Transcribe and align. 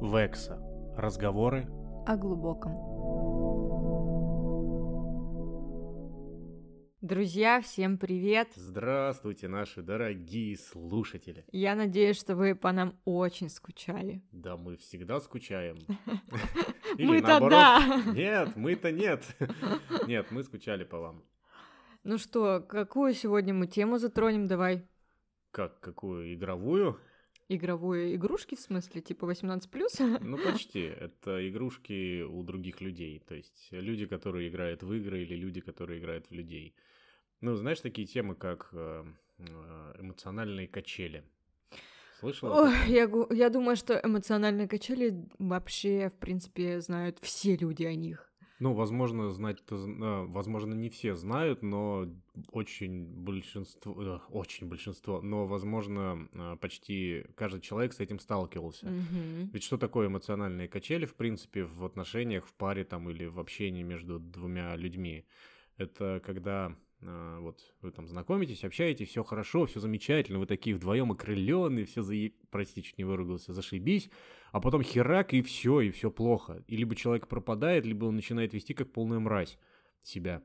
Векса. 0.00 0.56
Разговоры 0.96 1.66
о 2.06 2.16
глубоком. 2.16 2.72
Друзья, 7.00 7.60
всем 7.60 7.98
привет! 7.98 8.48
Здравствуйте, 8.54 9.48
наши 9.48 9.82
дорогие 9.82 10.56
слушатели. 10.56 11.44
Я 11.50 11.74
надеюсь, 11.74 12.16
что 12.16 12.36
вы 12.36 12.54
по 12.54 12.70
нам 12.70 12.96
очень 13.04 13.50
скучали. 13.50 14.22
Да, 14.30 14.56
мы 14.56 14.76
всегда 14.76 15.18
скучаем. 15.18 15.78
Мы-то 16.98 17.40
да. 17.50 18.02
Нет, 18.14 18.54
мы-то 18.54 18.92
нет. 18.92 19.24
Нет, 20.06 20.30
мы 20.30 20.44
скучали 20.44 20.84
по 20.84 20.98
вам. 21.00 21.24
Ну 22.04 22.18
что, 22.18 22.60
какую 22.60 23.14
сегодня 23.14 23.52
мы 23.52 23.66
тему 23.66 23.98
затронем, 23.98 24.46
давай? 24.46 24.86
Как, 25.50 25.80
какую? 25.80 26.34
Игровую? 26.34 27.00
Игровую 27.50 28.14
игрушки, 28.14 28.56
в 28.56 28.60
смысле, 28.60 29.00
типа 29.00 29.24
18+. 29.24 30.18
Ну, 30.20 30.36
почти. 30.36 30.82
Это 30.82 31.48
игрушки 31.48 32.22
у 32.22 32.42
других 32.42 32.82
людей. 32.82 33.22
То 33.26 33.34
есть 33.34 33.68
люди, 33.70 34.06
которые 34.06 34.48
играют 34.48 34.82
в 34.82 34.92
игры, 34.92 35.22
или 35.22 35.34
люди, 35.34 35.60
которые 35.60 35.98
играют 35.98 36.26
в 36.28 36.32
людей. 36.32 36.74
Ну, 37.40 37.54
знаешь, 37.54 37.80
такие 37.80 38.06
темы, 38.06 38.34
как 38.34 38.68
э, 38.72 39.04
э, 39.38 39.94
эмоциональные 39.98 40.68
качели. 40.68 41.24
Слышала? 42.20 42.64
Ой, 42.64 42.74
я, 42.88 43.08
я 43.30 43.48
думаю, 43.48 43.76
что 43.76 43.94
эмоциональные 43.94 44.68
качели 44.68 45.14
вообще, 45.38 46.08
в 46.08 46.18
принципе, 46.18 46.80
знают 46.80 47.18
все 47.22 47.56
люди 47.56 47.84
о 47.84 47.94
них. 47.94 48.27
Ну, 48.60 48.72
возможно, 48.74 49.30
знать, 49.30 49.58
а, 49.70 50.24
возможно, 50.26 50.74
не 50.74 50.88
все 50.90 51.14
знают, 51.14 51.62
но 51.62 52.08
очень 52.50 53.04
большинство, 53.04 54.20
очень 54.30 54.66
большинство, 54.66 55.20
но, 55.20 55.46
возможно, 55.46 56.28
а, 56.34 56.56
почти 56.56 57.24
каждый 57.36 57.60
человек 57.60 57.92
с 57.92 58.00
этим 58.00 58.18
сталкивался. 58.18 58.86
Mm-hmm. 58.86 59.50
Ведь 59.52 59.62
что 59.62 59.78
такое 59.78 60.08
эмоциональные 60.08 60.66
качели, 60.66 61.06
в 61.06 61.14
принципе, 61.14 61.64
в 61.64 61.84
отношениях, 61.84 62.46
в 62.46 62.54
паре 62.54 62.84
там 62.84 63.08
или 63.10 63.26
в 63.26 63.38
общении 63.38 63.84
между 63.84 64.18
двумя 64.18 64.74
людьми? 64.74 65.24
Это 65.76 66.20
когда 66.24 66.74
вот 67.00 67.60
вы 67.80 67.92
там 67.92 68.08
знакомитесь, 68.08 68.64
общаетесь, 68.64 69.08
все 69.08 69.22
хорошо, 69.22 69.66
все 69.66 69.78
замечательно, 69.78 70.40
вы 70.40 70.46
такие 70.46 70.74
вдвоем 70.74 71.12
окрыленные, 71.12 71.84
все 71.84 72.02
за... 72.02 72.14
простите, 72.50 72.82
чуть 72.82 72.98
не 72.98 73.04
выругался, 73.04 73.52
зашибись, 73.52 74.10
а 74.50 74.60
потом 74.60 74.82
херак 74.82 75.32
и 75.32 75.42
все, 75.42 75.80
и 75.80 75.90
все 75.90 76.10
плохо. 76.10 76.64
И 76.66 76.76
либо 76.76 76.96
человек 76.96 77.28
пропадает, 77.28 77.86
либо 77.86 78.06
он 78.06 78.16
начинает 78.16 78.52
вести 78.52 78.74
как 78.74 78.92
полная 78.92 79.20
мразь 79.20 79.58
себя. 80.02 80.42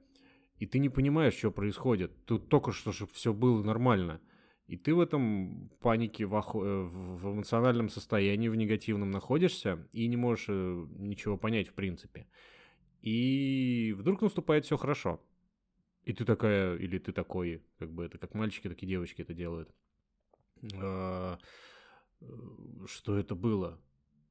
И 0.60 0.66
ты 0.66 0.80
не 0.80 0.90
понимаешь, 0.90 1.34
что 1.34 1.52
происходит. 1.52 2.26
Тут 2.26 2.50
только 2.50 2.72
что, 2.72 2.92
чтобы 2.92 3.12
все 3.14 3.34
было 3.34 3.64
нормально. 3.64 4.22
И 4.68 4.78
ты 4.78 4.94
в 4.96 5.00
этом 5.00 5.70
панике, 5.82 6.26
в, 6.26 6.36
оху... 6.36 6.64
Э, 6.64 6.84
в 6.84 7.34
эмоциональном 7.34 7.90
состоянии, 7.90 8.48
в 8.48 8.56
негативном 8.56 9.12
находишься 9.12 9.88
и 9.92 10.08
не 10.08 10.16
можешь 10.16 10.46
э, 10.48 10.86
ничего 10.98 11.38
понять 11.38 11.68
в 11.68 11.74
принципе. 11.74 12.28
И 13.02 13.94
вдруг 13.98 14.22
наступает 14.22 14.66
все 14.66 14.78
хорошо. 14.78 15.20
И 16.04 16.14
ты 16.14 16.26
такая, 16.26 16.76
или 16.76 16.98
ты 16.98 17.12
такой, 17.14 17.64
как 17.80 17.92
бы 17.92 18.06
это 18.06 18.18
как 18.18 18.34
мальчики, 18.34 18.68
так 18.68 18.82
и 18.84 18.86
девочки 18.86 19.22
это 19.22 19.34
делают. 19.34 19.74
А, 20.76 21.38
э, 22.20 22.26
что 22.88 23.18
это 23.18 23.36
было? 23.36 23.80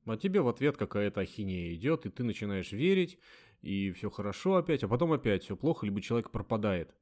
А 0.04 0.16
тебе 0.16 0.40
в 0.40 0.48
ответ 0.48 0.76
какая-то 0.76 1.20
ахинея 1.20 1.74
идет, 1.74 2.06
и 2.06 2.10
ты 2.10 2.24
начинаешь 2.24 2.72
верить, 2.72 3.18
и 3.62 3.92
все 3.92 4.10
хорошо 4.10 4.56
опять, 4.56 4.82
а 4.82 4.88
потом 4.88 5.12
опять 5.12 5.44
все 5.44 5.56
плохо, 5.56 5.86
либо 5.86 6.00
человек 6.00 6.30
пропадает. 6.30 6.94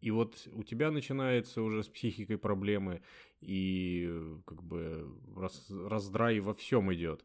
И 0.00 0.10
вот 0.10 0.46
у 0.52 0.62
тебя 0.64 0.90
начинается 0.90 1.62
уже 1.62 1.82
с 1.82 1.88
психикой 1.88 2.36
проблемы, 2.36 3.02
и 3.40 4.36
как 4.46 4.62
бы 4.62 5.16
раз, 5.34 5.70
раздрай 5.70 6.40
во 6.40 6.52
всем 6.52 6.92
идет. 6.92 7.24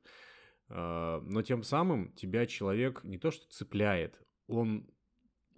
А, 0.70 1.20
но 1.26 1.42
тем 1.42 1.64
самым 1.64 2.14
тебя 2.14 2.46
человек 2.46 3.04
не 3.04 3.18
то 3.18 3.32
что 3.32 3.50
цепляет, 3.50 4.18
он 4.48 4.88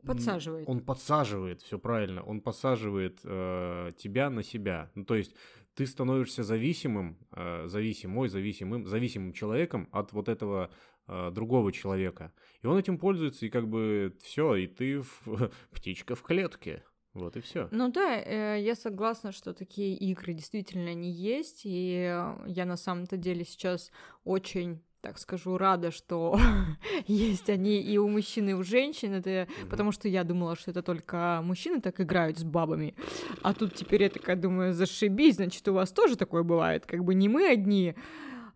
Подсаживает. 0.06 0.68
Он 0.68 0.82
подсаживает, 0.82 1.62
все 1.62 1.80
правильно. 1.80 2.24
Он 2.24 2.42
подсаживает 2.42 3.20
э, 3.24 3.92
тебя 3.98 4.30
на 4.30 4.44
себя. 4.44 4.92
Ну, 4.96 5.06
то 5.06 5.16
есть 5.16 5.36
ты 5.76 5.86
становишься 5.86 6.44
зависимым, 6.44 7.18
э, 7.32 7.68
зависимой, 7.68 8.28
зависимым, 8.30 8.88
зависимым 8.88 9.34
человеком 9.34 9.88
от 9.92 10.12
вот 10.12 10.30
этого 10.30 10.72
э, 11.08 11.32
другого 11.32 11.72
человека. 11.72 12.34
И 12.62 12.68
он 12.68 12.78
этим 12.78 12.98
пользуется, 12.98 13.46
и 13.46 13.50
как 13.50 13.68
бы 13.68 14.16
все, 14.22 14.56
и 14.56 14.68
ты 14.68 15.02
в, 15.02 15.52
птичка 15.72 16.16
в 16.16 16.24
клетке. 16.24 16.84
Вот 17.14 17.36
и 17.36 17.42
все. 17.42 17.68
Ну 17.72 17.92
да, 17.92 18.18
э, 18.18 18.62
я 18.62 18.76
согласна, 18.76 19.32
что 19.32 19.54
такие 19.54 19.96
игры 19.96 20.34
действительно 20.34 20.94
не 20.94 21.12
есть, 21.12 21.62
и 21.66 22.04
я 22.46 22.66
на 22.66 22.78
самом-то 22.78 23.18
деле 23.18 23.44
сейчас 23.44 23.92
очень 24.24 24.82
так 25.02 25.18
скажу, 25.18 25.58
рада, 25.58 25.92
что 25.92 26.40
есть 27.08 27.50
они 27.50 27.82
и 27.82 27.98
у 27.98 28.08
мужчин, 28.08 28.50
и 28.50 28.54
у 28.54 28.64
женщин, 28.64 29.14
это 29.14 29.30
mm-hmm. 29.30 29.68
потому 29.70 29.92
что 29.92 30.08
я 30.08 30.24
думала, 30.24 30.56
что 30.56 30.72
это 30.72 30.84
только 30.84 31.42
мужчины 31.44 31.82
так 31.82 32.00
играют 32.00 32.38
с 32.38 32.44
бабами, 32.44 32.96
а 33.42 33.54
тут 33.54 33.74
теперь 33.74 34.04
я 34.04 34.10
такая 34.10 34.36
думаю, 34.36 34.74
зашибись, 34.74 35.36
значит, 35.36 35.68
у 35.68 35.74
вас 35.74 35.92
тоже 35.92 36.16
такое 36.16 36.44
бывает, 36.44 36.86
как 36.86 37.04
бы 37.04 37.16
не 37.16 37.30
мы 37.30 37.48
одни 37.48 37.96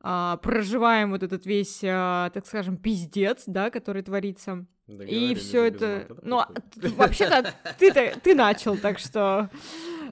а, 0.01 0.37
проживаем 0.37 1.11
вот 1.11 1.23
этот 1.23 1.47
весь, 1.47 1.79
а, 1.83 2.29
так 2.29 2.45
скажем, 2.45 2.77
пиздец, 2.77 3.43
да, 3.47 3.71
который 3.71 4.03
творится. 4.03 4.65
и 4.87 5.33
все 5.33 5.65
это, 5.65 6.05
ну, 6.21 6.43
вообще-то 6.95 7.55
ты, 7.79 7.91
ты 7.91 8.35
начал, 8.35 8.77
так 8.77 8.99
что 8.99 9.49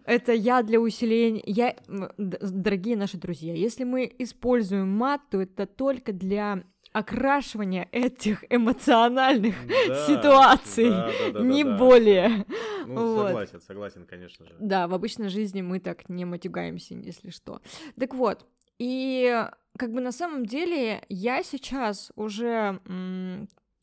это 0.06 0.34
я 0.34 0.64
для 0.64 0.80
усиления. 0.80 1.44
Я, 1.46 1.76
дорогие 2.18 2.96
наши 2.98 3.18
друзья, 3.18 3.54
если 3.54 3.84
мы 3.84 4.12
используем 4.20 4.90
мат, 4.90 5.22
то 5.30 5.42
это 5.42 5.66
только 5.66 6.14
для 6.14 6.64
окрашивания 6.92 7.90
этих 7.92 8.44
эмоциональных 8.50 9.56
да, 9.68 10.06
ситуаций, 10.06 10.90
да, 10.90 11.12
да, 11.26 11.32
да, 11.32 11.40
не 11.42 11.64
да, 11.64 11.78
более. 11.78 12.46
Ну, 12.86 13.08
вот. 13.16 13.28
согласен, 13.28 13.62
согласен, 13.62 14.06
конечно 14.06 14.46
же. 14.46 14.56
Да, 14.60 14.88
в 14.88 14.94
обычной 14.94 15.30
жизни 15.30 15.62
мы 15.62 15.80
так 15.80 16.08
не 16.08 16.24
матюгаемся, 16.26 16.94
если 16.94 17.32
что. 17.32 17.62
Так 18.00 18.14
вот, 18.14 18.46
и 18.78 19.46
как 19.78 19.92
бы 19.92 20.02
на 20.02 20.12
самом 20.12 20.46
деле 20.46 21.04
я 21.10 21.42
сейчас 21.42 22.12
уже 22.16 22.80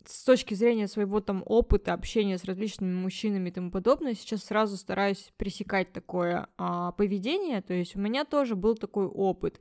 с 0.06 0.24
точки 0.24 0.54
зрения 0.54 0.88
своего 0.88 1.20
там 1.20 1.42
опыта 1.46 1.92
общения 1.92 2.38
с 2.38 2.44
различными 2.44 2.94
мужчинами 2.94 3.48
и 3.48 3.52
тому 3.52 3.70
подобное, 3.70 4.14
сейчас 4.14 4.44
сразу 4.44 4.76
стараюсь 4.76 5.32
пресекать 5.36 5.92
такое 5.92 6.48
а, 6.56 6.92
поведение, 6.92 7.60
то 7.62 7.74
есть 7.74 7.96
у 7.96 8.00
меня 8.00 8.24
тоже 8.24 8.56
был 8.56 8.74
такой 8.74 9.06
опыт, 9.06 9.58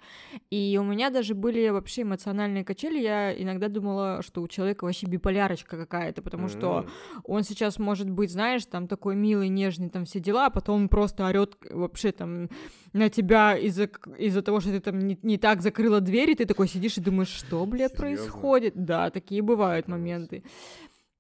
и 0.49 0.77
у 0.79 0.83
меня 0.83 1.09
даже 1.09 1.35
были 1.35 1.69
вообще 1.69 2.03
эмоциональные 2.03 2.63
качели, 2.63 2.99
я 2.99 3.33
иногда 3.33 3.67
думала, 3.67 4.21
что 4.21 4.41
у 4.41 4.47
человека 4.47 4.85
вообще 4.85 5.07
биполярочка 5.07 5.77
какая-то, 5.77 6.21
потому 6.21 6.47
mm-hmm. 6.47 6.57
что 6.57 6.85
он 7.23 7.43
сейчас 7.43 7.79
может 7.79 8.09
быть, 8.09 8.31
знаешь, 8.31 8.65
там 8.65 8.87
такой 8.87 9.15
милый, 9.15 9.49
нежный, 9.49 9.89
там 9.89 10.05
все 10.05 10.19
дела, 10.19 10.47
а 10.47 10.49
потом 10.49 10.83
он 10.83 10.89
просто 10.89 11.25
орет 11.27 11.57
вообще 11.69 12.11
там 12.11 12.49
на 12.93 13.09
тебя 13.09 13.57
из-за 13.57 13.89
из 14.17 14.41
того, 14.43 14.59
что 14.59 14.71
ты 14.71 14.79
там 14.79 14.99
не, 14.99 15.17
не 15.21 15.37
так 15.37 15.61
закрыла 15.61 16.01
дверь, 16.01 16.31
и 16.31 16.35
ты 16.35 16.45
такой 16.45 16.67
сидишь 16.67 16.97
и 16.97 17.01
думаешь, 17.01 17.29
что, 17.29 17.65
бля, 17.65 17.89
происходит? 17.89 18.73
Да, 18.75 19.09
такие 19.09 19.41
бывают 19.41 19.87
моменты. 19.87 20.28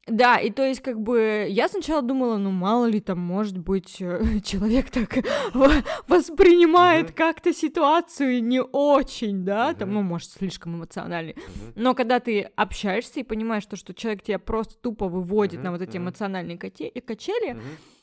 Да, 0.09 0.37
и 0.37 0.49
то 0.49 0.65
есть, 0.65 0.81
как 0.81 0.99
бы, 0.99 1.45
я 1.49 1.67
сначала 1.67 2.01
думала, 2.01 2.37
ну, 2.37 2.49
мало 2.49 2.87
ли 2.87 2.99
там, 2.99 3.19
может 3.19 3.57
быть, 3.57 3.97
э, 4.01 4.39
человек 4.43 4.89
так 4.89 5.17
воспринимает 6.07 7.11
mm-hmm. 7.11 7.13
как-то 7.13 7.53
ситуацию 7.53 8.43
не 8.43 8.61
очень, 8.61 9.43
да, 9.45 9.69
mm-hmm. 9.69 9.77
там, 9.77 9.93
ну, 9.93 10.01
может, 10.01 10.31
слишком 10.31 10.77
эмоциональный. 10.77 11.33
Mm-hmm. 11.33 11.73
Но 11.75 11.93
когда 11.93 12.19
ты 12.19 12.41
общаешься 12.55 13.19
и 13.19 13.23
понимаешь, 13.23 13.65
то, 13.65 13.75
что 13.75 13.93
человек 13.93 14.23
тебя 14.23 14.39
просто 14.39 14.75
тупо 14.81 15.07
выводит 15.07 15.59
mm-hmm. 15.59 15.63
на 15.63 15.71
вот 15.71 15.81
эти 15.81 15.97
эмоциональные 15.97 16.57
качели, 16.57 17.53
mm-hmm 17.53 17.98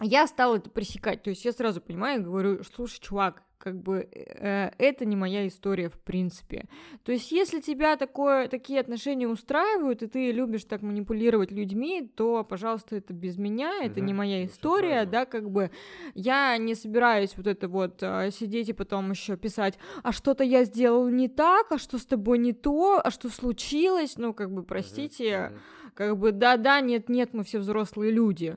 я 0.00 0.26
стала 0.26 0.56
это 0.56 0.70
пресекать. 0.70 1.22
То 1.22 1.30
есть 1.30 1.44
я 1.44 1.52
сразу 1.52 1.80
понимаю, 1.80 2.22
говорю, 2.22 2.62
слушай, 2.64 3.00
чувак, 3.00 3.42
как 3.58 3.80
бы 3.82 4.08
э, 4.12 4.70
это 4.78 5.04
не 5.04 5.16
моя 5.16 5.46
история 5.46 5.88
в 5.88 5.98
принципе. 5.98 6.68
То 7.04 7.12
есть 7.12 7.32
если 7.32 7.60
тебя 7.60 7.96
такое, 7.96 8.48
такие 8.48 8.80
отношения 8.80 9.26
устраивают, 9.26 10.02
и 10.02 10.06
ты 10.06 10.30
любишь 10.30 10.64
так 10.64 10.82
манипулировать 10.82 11.50
людьми, 11.50 12.08
то, 12.14 12.44
пожалуйста, 12.44 12.96
это 12.96 13.12
без 13.12 13.36
меня, 13.36 13.82
это 13.82 13.98
угу, 13.98 14.06
не 14.06 14.14
моя 14.14 14.46
история, 14.46 15.04
да, 15.04 15.26
как 15.26 15.50
бы 15.50 15.70
я 16.14 16.56
не 16.56 16.74
собираюсь 16.74 17.36
вот 17.36 17.46
это 17.46 17.68
вот 17.68 18.02
э, 18.02 18.30
сидеть 18.30 18.68
и 18.68 18.72
потом 18.72 19.10
еще 19.10 19.36
писать, 19.36 19.78
а 20.02 20.12
что-то 20.12 20.44
я 20.44 20.64
сделал 20.64 21.08
не 21.08 21.28
так, 21.28 21.72
а 21.72 21.78
что 21.78 21.98
с 21.98 22.06
тобой 22.06 22.38
не 22.38 22.52
то, 22.52 23.00
а 23.02 23.10
что 23.10 23.28
случилось, 23.28 24.16
ну, 24.16 24.32
как 24.32 24.52
бы, 24.52 24.62
простите, 24.62 25.50
угу, 25.50 25.92
как 25.94 26.16
бы, 26.16 26.30
да-да, 26.30 26.80
нет-нет, 26.80 27.34
мы 27.34 27.42
все 27.42 27.58
взрослые 27.58 28.12
люди. 28.12 28.56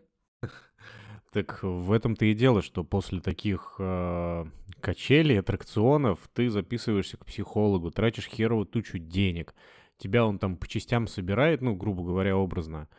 Так 1.31 1.63
в 1.63 1.93
этом-то 1.93 2.25
и 2.25 2.33
дело, 2.33 2.61
что 2.61 2.83
после 2.83 3.21
таких 3.21 3.75
э, 3.79 4.45
качелей, 4.81 5.39
аттракционов 5.39 6.29
ты 6.33 6.49
записываешься 6.49 7.15
к 7.15 7.25
психологу, 7.25 7.89
тратишь 7.89 8.27
херовую 8.27 8.65
тучу 8.65 8.97
денег. 8.97 9.55
Тебя 9.97 10.25
он 10.25 10.39
там 10.39 10.57
по 10.57 10.67
частям 10.67 11.07
собирает, 11.07 11.61
ну, 11.61 11.73
грубо 11.73 12.03
говоря, 12.03 12.35
образно. 12.35 12.89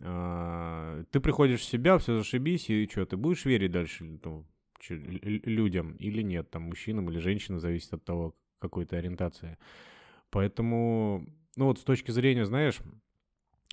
Э, 0.00 1.04
ты 1.12 1.20
приходишь 1.20 1.60
в 1.60 1.64
себя, 1.64 1.98
все 1.98 2.16
зашибись, 2.16 2.68
и 2.68 2.88
что, 2.90 3.06
ты 3.06 3.16
будешь 3.16 3.44
верить 3.44 3.70
дальше 3.70 4.02
ну, 4.24 4.44
людям 4.88 5.92
или 5.96 6.22
нет, 6.22 6.50
там, 6.50 6.62
мужчинам 6.62 7.08
или 7.10 7.20
женщинам, 7.20 7.60
зависит 7.60 7.94
от 7.94 8.04
того, 8.04 8.34
какой 8.58 8.86
то 8.86 8.96
ориентации. 8.96 9.56
Поэтому, 10.30 11.24
ну 11.54 11.66
вот 11.66 11.78
с 11.78 11.84
точки 11.84 12.10
зрения, 12.10 12.44
знаешь, 12.44 12.80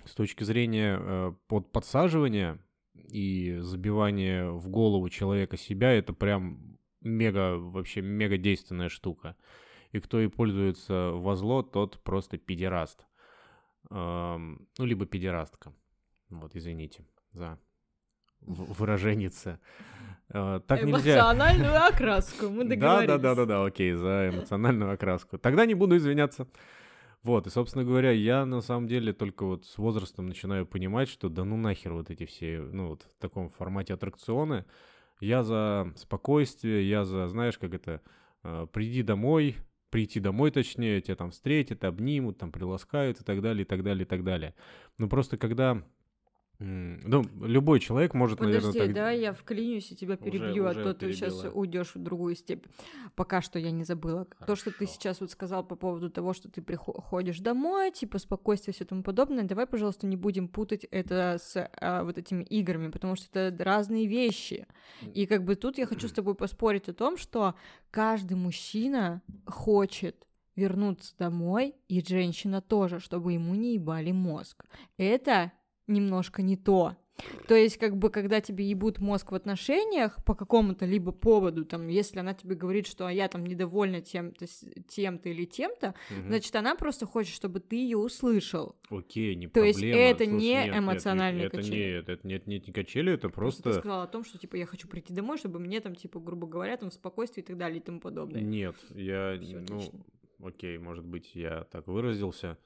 с 0.04 0.14
точки 0.14 0.44
зрения 0.44 0.96
э, 1.00 1.32
под 1.48 1.72
подсаживания 1.72 2.60
и 3.08 3.56
забивания 3.60 4.50
в 4.50 4.68
голову 4.68 5.08
человека 5.08 5.56
себя, 5.56 5.92
это 5.92 6.12
прям 6.12 6.78
мега, 7.00 7.56
вообще 7.56 8.00
мега 8.00 8.36
действенная 8.36 8.88
штука. 8.88 9.36
И 9.92 10.00
кто 10.00 10.20
и 10.20 10.28
пользуется 10.28 11.12
во 11.12 11.36
зло, 11.36 11.62
тот 11.62 12.02
просто 12.02 12.38
педераст. 12.38 13.06
Эм, 13.90 14.68
ну, 14.78 14.84
либо 14.84 15.06
педерастка. 15.06 15.72
Вот, 16.28 16.56
извините 16.56 17.04
за 17.32 17.58
выраженница. 18.40 19.60
Э, 20.28 20.60
так 20.66 20.82
нельзя. 20.82 21.14
Эмоциональную 21.14 21.86
окраску, 21.86 22.48
мы 22.48 22.64
договорились. 22.64 23.08
Да, 23.08 23.18
да, 23.18 23.18
да, 23.18 23.34
да, 23.34 23.44
да, 23.46 23.64
окей, 23.64 23.92
за 23.92 24.30
эмоциональную 24.32 24.92
окраску. 24.92 25.38
Тогда 25.38 25.66
не 25.66 25.74
буду 25.74 25.96
извиняться. 25.96 26.48
Вот, 27.26 27.48
и, 27.48 27.50
собственно 27.50 27.82
говоря, 27.82 28.12
я 28.12 28.46
на 28.46 28.60
самом 28.60 28.86
деле 28.86 29.12
только 29.12 29.44
вот 29.46 29.66
с 29.66 29.78
возрастом 29.78 30.28
начинаю 30.28 30.64
понимать, 30.64 31.08
что 31.08 31.28
да 31.28 31.42
ну 31.42 31.56
нахер 31.56 31.92
вот 31.92 32.08
эти 32.08 32.24
все, 32.24 32.60
ну 32.60 32.90
вот 32.90 33.02
в 33.02 33.20
таком 33.20 33.48
формате 33.48 33.94
аттракционы. 33.94 34.64
Я 35.18 35.42
за 35.42 35.92
спокойствие, 35.96 36.88
я 36.88 37.04
за, 37.04 37.26
знаешь, 37.26 37.58
как 37.58 37.74
это, 37.74 38.00
э, 38.44 38.68
приди 38.72 39.02
домой, 39.02 39.56
прийти 39.90 40.20
домой 40.20 40.52
точнее, 40.52 41.00
тебя 41.00 41.16
там 41.16 41.32
встретят, 41.32 41.82
обнимут, 41.82 42.38
там 42.38 42.52
приласкают 42.52 43.20
и 43.20 43.24
так 43.24 43.42
далее, 43.42 43.64
и 43.64 43.66
так 43.66 43.82
далее, 43.82 44.04
и 44.04 44.08
так 44.08 44.22
далее. 44.22 44.54
Но 44.96 45.08
просто 45.08 45.36
когда 45.36 45.82
ну, 46.58 47.22
любой 47.42 47.80
человек 47.80 48.14
может, 48.14 48.38
Подожди, 48.38 48.66
наверное, 48.66 48.86
так... 48.86 48.94
да, 48.94 49.10
я 49.10 49.32
вклинюсь 49.34 49.92
и 49.92 49.96
тебя 49.96 50.16
перебью, 50.16 50.64
уже, 50.64 50.70
уже 50.70 50.80
а 50.80 50.84
то 50.84 50.94
перебила. 50.94 50.94
ты 50.94 51.12
сейчас 51.12 51.46
уйдешь 51.52 51.94
в 51.94 51.98
другую 51.98 52.34
степь. 52.34 52.64
Пока 53.14 53.42
что 53.42 53.58
я 53.58 53.70
не 53.70 53.84
забыла. 53.84 54.26
Хорошо. 54.30 54.46
То, 54.46 54.56
что 54.56 54.70
ты 54.70 54.86
сейчас 54.86 55.20
вот 55.20 55.30
сказал 55.30 55.64
по 55.64 55.76
поводу 55.76 56.08
того, 56.08 56.32
что 56.32 56.50
ты 56.50 56.62
приходишь 56.62 57.40
домой, 57.40 57.90
типа 57.90 58.18
спокойствие, 58.18 58.72
все 58.72 58.86
тому 58.86 59.02
подобное, 59.02 59.44
давай, 59.44 59.66
пожалуйста, 59.66 60.06
не 60.06 60.16
будем 60.16 60.48
путать 60.48 60.84
это 60.84 61.36
с 61.38 61.70
а, 61.80 62.04
вот 62.04 62.16
этими 62.16 62.42
играми, 62.44 62.90
потому 62.90 63.16
что 63.16 63.38
это 63.38 63.64
разные 63.64 64.06
вещи. 64.06 64.66
И 65.12 65.26
как 65.26 65.44
бы 65.44 65.56
тут 65.56 65.76
я 65.76 65.86
хочу 65.86 66.08
с 66.08 66.12
тобой 66.12 66.34
поспорить 66.34 66.88
о 66.88 66.94
том, 66.94 67.18
что 67.18 67.54
каждый 67.90 68.38
мужчина 68.38 69.20
хочет 69.46 70.26
вернуться 70.54 71.14
домой, 71.18 71.74
и 71.86 72.02
женщина 72.02 72.62
тоже, 72.62 72.98
чтобы 72.98 73.34
ему 73.34 73.54
не 73.54 73.74
ебали 73.74 74.10
мозг. 74.10 74.64
Это 74.96 75.52
немножко 75.86 76.42
не 76.42 76.56
то. 76.56 76.96
То 77.48 77.54
есть, 77.54 77.78
как 77.78 77.96
бы, 77.96 78.10
когда 78.10 78.40
тебе 78.40 78.68
ебут 78.68 78.98
мозг 78.98 79.32
в 79.32 79.34
отношениях 79.34 80.22
по 80.24 80.34
какому-то 80.34 80.84
либо 80.84 81.12
поводу, 81.12 81.64
там, 81.64 81.88
если 81.88 82.18
она 82.18 82.34
тебе 82.34 82.54
говорит, 82.54 82.86
что 82.86 83.08
я 83.08 83.28
там 83.28 83.44
недовольна 83.46 84.00
тем-то, 84.00 84.46
тем-то 84.88 85.28
или 85.28 85.44
тем-то, 85.44 85.94
угу. 86.10 86.28
значит, 86.28 86.54
она 86.56 86.74
просто 86.74 87.06
хочет, 87.06 87.34
чтобы 87.34 87.60
ты 87.60 87.76
ее 87.76 87.96
услышал. 87.96 88.76
Окей, 88.90 89.34
не 89.34 89.46
То 89.46 89.60
проблема. 89.60 89.68
есть, 89.68 89.82
это 89.82 90.24
Слушай, 90.24 90.38
не 90.38 90.48
нет, 90.48 90.76
эмоциональные 90.76 91.46
это, 91.46 91.56
качели. 91.56 91.98
Это, 91.98 92.12
это 92.12 92.26
нет, 92.26 92.46
нет, 92.46 92.66
не 92.66 92.72
качели, 92.72 93.12
это 93.12 93.28
просто... 93.28 93.62
Ты 93.62 93.78
сказала 93.78 94.02
о 94.02 94.08
том, 94.08 94.24
что, 94.24 94.38
типа, 94.38 94.56
я 94.56 94.66
хочу 94.66 94.88
прийти 94.88 95.14
домой, 95.14 95.38
чтобы 95.38 95.58
мне 95.58 95.80
там, 95.80 95.94
типа, 95.94 96.20
грубо 96.20 96.46
говоря, 96.46 96.76
там, 96.76 96.90
спокойствие 96.90 97.44
и 97.44 97.46
так 97.46 97.56
далее 97.56 97.78
и 97.78 97.82
тому 97.82 98.00
подобное. 98.00 98.42
Нет, 98.42 98.76
я, 98.90 99.38
Всё, 99.40 99.60
ну, 99.68 99.78
отлично. 99.78 100.00
окей, 100.42 100.78
может 100.78 101.06
быть, 101.06 101.34
я 101.34 101.64
так 101.70 101.86
выразился. 101.86 102.58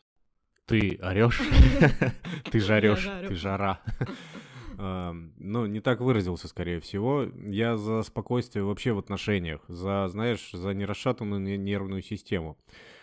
Ты 0.70 1.00
орешь? 1.02 1.42
Ты 2.52 2.60
жарешь, 2.60 3.08
ты 3.26 3.34
жара. 3.34 3.80
Ну, 4.78 5.66
не 5.66 5.80
так 5.80 6.00
выразился, 6.00 6.46
скорее 6.46 6.78
всего. 6.78 7.26
Я 7.48 7.76
за 7.76 8.02
спокойствие 8.02 8.64
вообще 8.64 8.92
в 8.92 8.98
отношениях, 8.98 9.62
за, 9.66 10.06
знаешь, 10.06 10.52
за 10.52 10.72
нерасшатанную 10.72 11.58
нервную 11.58 12.02
систему. 12.02 12.56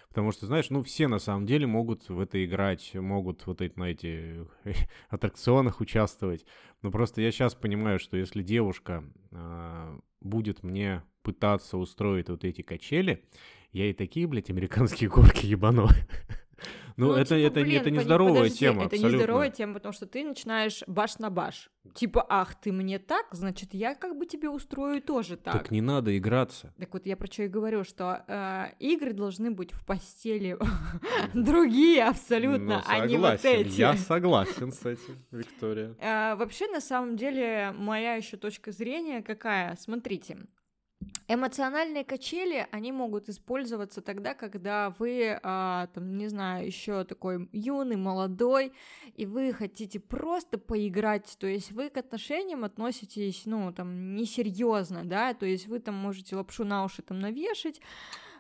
Потому 0.08 0.32
что, 0.32 0.46
знаешь, 0.46 0.70
ну, 0.70 0.82
все 0.82 1.10
на 1.10 1.20
самом 1.20 1.46
деле 1.46 1.68
могут 1.68 2.08
в 2.08 2.22
это 2.22 2.44
играть, 2.44 2.96
могут 2.96 3.46
вот 3.46 3.62
эти, 3.62 3.78
на 3.78 3.84
эти 3.84 4.48
аттракционах 5.10 5.82
участвовать. 5.82 6.46
Но 6.82 6.90
просто 6.90 7.22
я 7.22 7.32
сейчас 7.32 7.54
понимаю, 7.54 8.00
что 8.00 8.16
если 8.16 8.44
девушка 8.44 9.04
э, 9.32 10.00
будет 10.22 10.64
мне 10.64 11.04
пытаться 11.22 11.78
устроить 11.78 12.30
вот 12.30 12.46
эти 12.46 12.62
качели, 12.62 13.26
я 13.74 13.90
и 13.90 13.94
такие, 13.94 14.26
блядь, 14.26 14.50
американские 14.50 15.10
горки 15.10 15.46
ебану. 15.46 15.90
Ну, 16.98 17.10
ну 17.10 17.14
это, 17.14 17.36
типа, 17.36 17.48
это, 17.48 17.62
блин, 17.62 17.82
это 17.82 17.92
нездоровая 17.92 18.34
подожди, 18.36 18.58
тема. 18.58 18.78
Это 18.84 18.96
абсолютно. 18.96 19.16
нездоровая 19.16 19.50
тема, 19.52 19.74
потому 19.76 19.94
что 19.94 20.08
ты 20.08 20.24
начинаешь 20.24 20.84
баш 20.88 21.20
на 21.20 21.30
баш. 21.30 21.70
Типа, 21.94 22.26
ах, 22.28 22.56
ты 22.56 22.72
мне 22.72 22.98
так, 22.98 23.28
значит, 23.32 23.76
я 23.76 23.94
как 23.94 24.18
бы 24.18 24.26
тебе 24.26 24.50
устрою 24.50 25.00
тоже 25.02 25.38
так. 25.38 25.54
Так 25.54 25.72
не 25.72 25.82
надо 25.82 26.18
играться. 26.18 26.74
Так 26.80 26.92
вот, 26.94 27.06
я 27.06 27.16
про 27.16 27.28
что 27.28 27.44
и 27.44 27.48
говорю, 27.48 27.84
что 27.84 28.24
э, 28.28 28.66
игры 28.80 29.14
должны 29.14 29.52
быть 29.52 29.72
в 29.72 29.86
постели 29.86 30.58
другие 31.36 32.04
абсолютно, 32.04 32.84
а 32.88 33.06
не 33.06 33.18
вот 33.18 33.46
эти. 33.46 33.80
Я 33.80 33.94
согласен 33.94 34.72
с 34.72 34.84
этим, 34.84 35.24
Виктория. 35.32 35.96
Э, 36.00 36.36
вообще, 36.36 36.68
на 36.68 36.82
самом 36.82 37.16
деле, 37.16 37.74
моя 37.78 38.16
еще 38.16 38.38
точка 38.38 38.72
зрения 38.72 39.22
какая? 39.22 39.76
Смотрите, 39.80 40.48
Эмоциональные 41.30 42.06
качели, 42.06 42.68
они 42.72 42.94
могут 42.94 43.28
использоваться 43.28 44.02
тогда, 44.02 44.34
когда 44.34 44.96
вы, 44.98 45.38
а, 45.44 45.88
там, 45.88 46.18
не 46.18 46.30
знаю, 46.30 46.66
еще 46.66 47.04
такой 47.04 47.50
юный, 47.52 47.98
молодой, 47.98 48.72
и 49.14 49.26
вы 49.26 49.52
хотите 49.52 50.00
просто 50.00 50.58
поиграть, 50.58 51.36
то 51.38 51.46
есть 51.46 51.74
вы 51.74 51.90
к 51.90 51.98
отношениям 51.98 52.64
относитесь, 52.64 53.42
ну, 53.46 53.74
там, 53.74 54.16
несерьезно, 54.16 55.04
да, 55.04 55.34
то 55.34 55.46
есть 55.46 55.68
вы 55.68 55.80
там 55.80 55.96
можете 55.96 56.38
лапшу 56.38 56.64
на 56.64 56.86
уши 56.86 57.02
там 57.02 57.20
навешать, 57.20 57.82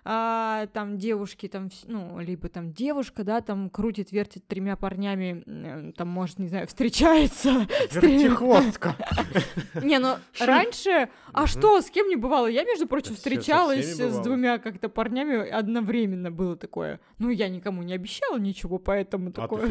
а, 0.09 0.67
там 0.67 0.97
девушки, 0.97 1.49
там, 1.49 1.69
ну, 1.85 2.17
либо 2.21 2.47
там 2.47 2.71
девушка, 2.71 3.25
да, 3.25 3.41
там 3.41 3.69
крутит, 3.69 4.13
вертит 4.13 4.47
тремя 4.47 4.77
парнями, 4.77 5.91
там, 5.97 6.07
может, 6.07 6.39
не 6.39 6.47
знаю, 6.47 6.65
встречается. 6.67 7.67
Вертихвостка. 7.91 8.95
Не, 9.83 9.99
ну, 9.99 10.15
раньше, 10.39 11.09
а 11.33 11.45
что, 11.45 11.81
с 11.81 11.89
кем 11.89 12.07
не 12.07 12.15
бывало? 12.15 12.47
Я, 12.47 12.63
между 12.63 12.87
прочим, 12.87 13.15
встречалась 13.15 13.99
с 13.99 14.19
двумя 14.19 14.59
как-то 14.59 14.87
парнями 14.87 15.49
одновременно 15.49 16.31
было 16.31 16.55
такое. 16.55 17.01
Ну, 17.19 17.29
я 17.29 17.49
никому 17.49 17.83
не 17.83 17.93
обещала 17.93 18.37
ничего, 18.37 18.79
поэтому 18.79 19.33
такое. 19.33 19.67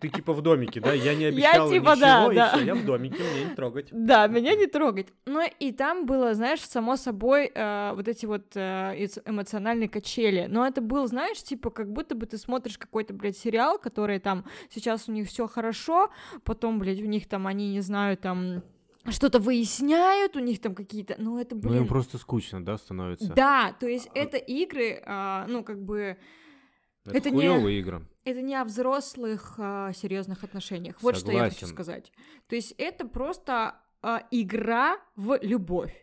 Ты 0.00 0.08
типа 0.08 0.32
в 0.32 0.42
домике, 0.42 0.80
да? 0.80 0.92
Я 0.92 1.14
не 1.14 1.26
обещала 1.26 1.72
типа, 1.72 1.94
ничего, 1.94 2.60
и 2.60 2.64
я 2.64 2.74
в 2.74 2.84
домике, 2.84 3.22
меня 3.22 3.48
не 3.48 3.54
трогать. 3.54 3.88
Да, 3.92 4.26
меня 4.26 4.56
не 4.56 4.66
трогать. 4.66 5.06
Ну, 5.24 5.40
и 5.60 5.70
там 5.70 6.04
было, 6.04 6.34
знаешь, 6.34 6.60
само 6.60 6.96
собой, 6.96 7.52
э, 7.54 7.92
вот 7.94 8.08
эти 8.08 8.26
вот 8.26 8.56
э, 8.56 8.94
эмоциональной 9.36 9.88
качели. 9.88 10.46
Но 10.48 10.66
это 10.66 10.80
был, 10.80 11.06
знаешь, 11.06 11.42
типа, 11.42 11.70
как 11.70 11.92
будто 11.92 12.14
бы 12.14 12.26
ты 12.26 12.38
смотришь 12.38 12.78
какой-то, 12.78 13.14
блядь, 13.14 13.36
сериал, 13.36 13.78
который 13.78 14.18
там 14.18 14.44
сейчас 14.70 15.08
у 15.08 15.12
них 15.12 15.28
все 15.28 15.46
хорошо, 15.46 16.10
потом, 16.44 16.78
блядь, 16.78 17.00
у 17.00 17.06
них 17.06 17.28
там, 17.28 17.46
они, 17.46 17.70
не 17.72 17.80
знаю, 17.80 18.16
там 18.16 18.62
что-то 19.08 19.38
выясняют, 19.38 20.36
у 20.36 20.40
них 20.40 20.60
там 20.60 20.74
какие-то, 20.74 21.14
ну 21.18 21.38
это, 21.38 21.54
блин... 21.54 21.74
Ну 21.74 21.80
им 21.82 21.86
просто 21.86 22.18
скучно, 22.18 22.64
да, 22.64 22.76
становится? 22.76 23.32
Да, 23.32 23.74
то 23.78 23.86
есть 23.86 24.08
а... 24.14 24.18
это 24.18 24.36
игры, 24.36 25.02
а, 25.06 25.46
ну 25.48 25.62
как 25.62 25.82
бы... 25.82 26.16
Это, 27.04 27.16
это 27.18 27.30
не 27.30 27.78
игры. 27.78 28.04
Это 28.24 28.42
не 28.42 28.56
о 28.56 28.64
взрослых 28.64 29.54
а, 29.58 29.92
серьезных 29.92 30.42
отношениях. 30.42 30.96
Вот 31.00 31.16
Согласен. 31.16 31.38
что 31.38 31.44
я 31.44 31.50
хочу 31.50 31.66
сказать. 31.66 32.12
То 32.48 32.56
есть 32.56 32.74
это 32.78 33.06
просто 33.06 33.76
а, 34.02 34.26
игра 34.32 34.98
в 35.14 35.38
любовь. 35.40 35.94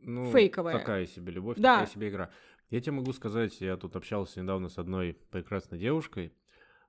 Ну, 0.00 0.32
Фейковая. 0.32 0.78
Такая 0.78 1.06
себе 1.06 1.32
любовь, 1.32 1.58
да. 1.58 1.78
такая 1.78 1.94
себе 1.94 2.08
игра. 2.08 2.30
Я 2.72 2.80
тебе 2.80 2.92
могу 2.92 3.12
сказать, 3.12 3.60
я 3.60 3.76
тут 3.76 3.96
общался 3.96 4.40
недавно 4.40 4.70
с 4.70 4.78
одной 4.78 5.18
прекрасной 5.30 5.78
девушкой, 5.78 6.32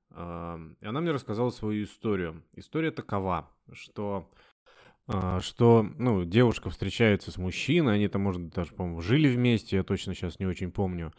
и 0.10 0.16
она 0.16 1.02
мне 1.02 1.12
рассказала 1.12 1.50
свою 1.50 1.84
историю. 1.84 2.42
История 2.56 2.90
такова, 2.90 3.52
что 3.74 4.32
а, 5.08 5.42
что, 5.42 5.84
ну, 5.98 6.24
девушка 6.24 6.70
встречается 6.70 7.32
с 7.32 7.38
мужчиной, 7.38 7.96
они 7.96 8.08
там, 8.08 8.22
может, 8.22 8.48
даже, 8.52 8.74
по-моему, 8.74 9.02
жили 9.02 9.28
вместе, 9.28 9.76
я 9.76 9.84
точно 9.84 10.16
сейчас 10.16 10.40
не 10.40 10.46
очень 10.46 10.72
помню. 10.72 11.12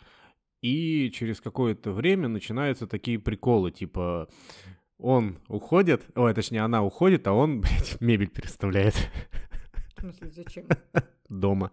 И 0.63 1.11
через 1.11 1.43
какое-то 1.43 1.93
время 1.93 2.29
начинаются 2.29 2.87
такие 2.87 3.19
приколы, 3.19 3.71
типа, 3.71 4.31
он 4.97 5.41
уходит, 5.49 6.07
ой, 6.15 6.33
точнее, 6.33 6.63
она 6.63 6.83
уходит, 6.83 7.27
а 7.27 7.35
он, 7.35 7.61
блядь, 7.61 8.01
мебель 8.01 8.31
переставляет. 8.31 8.95
В 9.95 10.01
смысле, 10.01 10.31
зачем? 10.31 10.67
Дома 11.29 11.71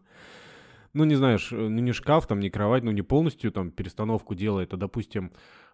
ну, 0.93 1.03
не 1.05 1.15
знаешь, 1.15 1.51
ну, 1.51 1.69
не 1.69 1.91
шкаф, 1.91 2.27
там, 2.27 2.39
не 2.39 2.49
кровать, 2.49 2.83
ну, 2.83 2.91
не 2.91 3.01
полностью 3.01 3.51
там 3.51 3.71
перестановку 3.71 4.35
делает, 4.35 4.73
а, 4.73 4.77
допустим, 4.77 5.31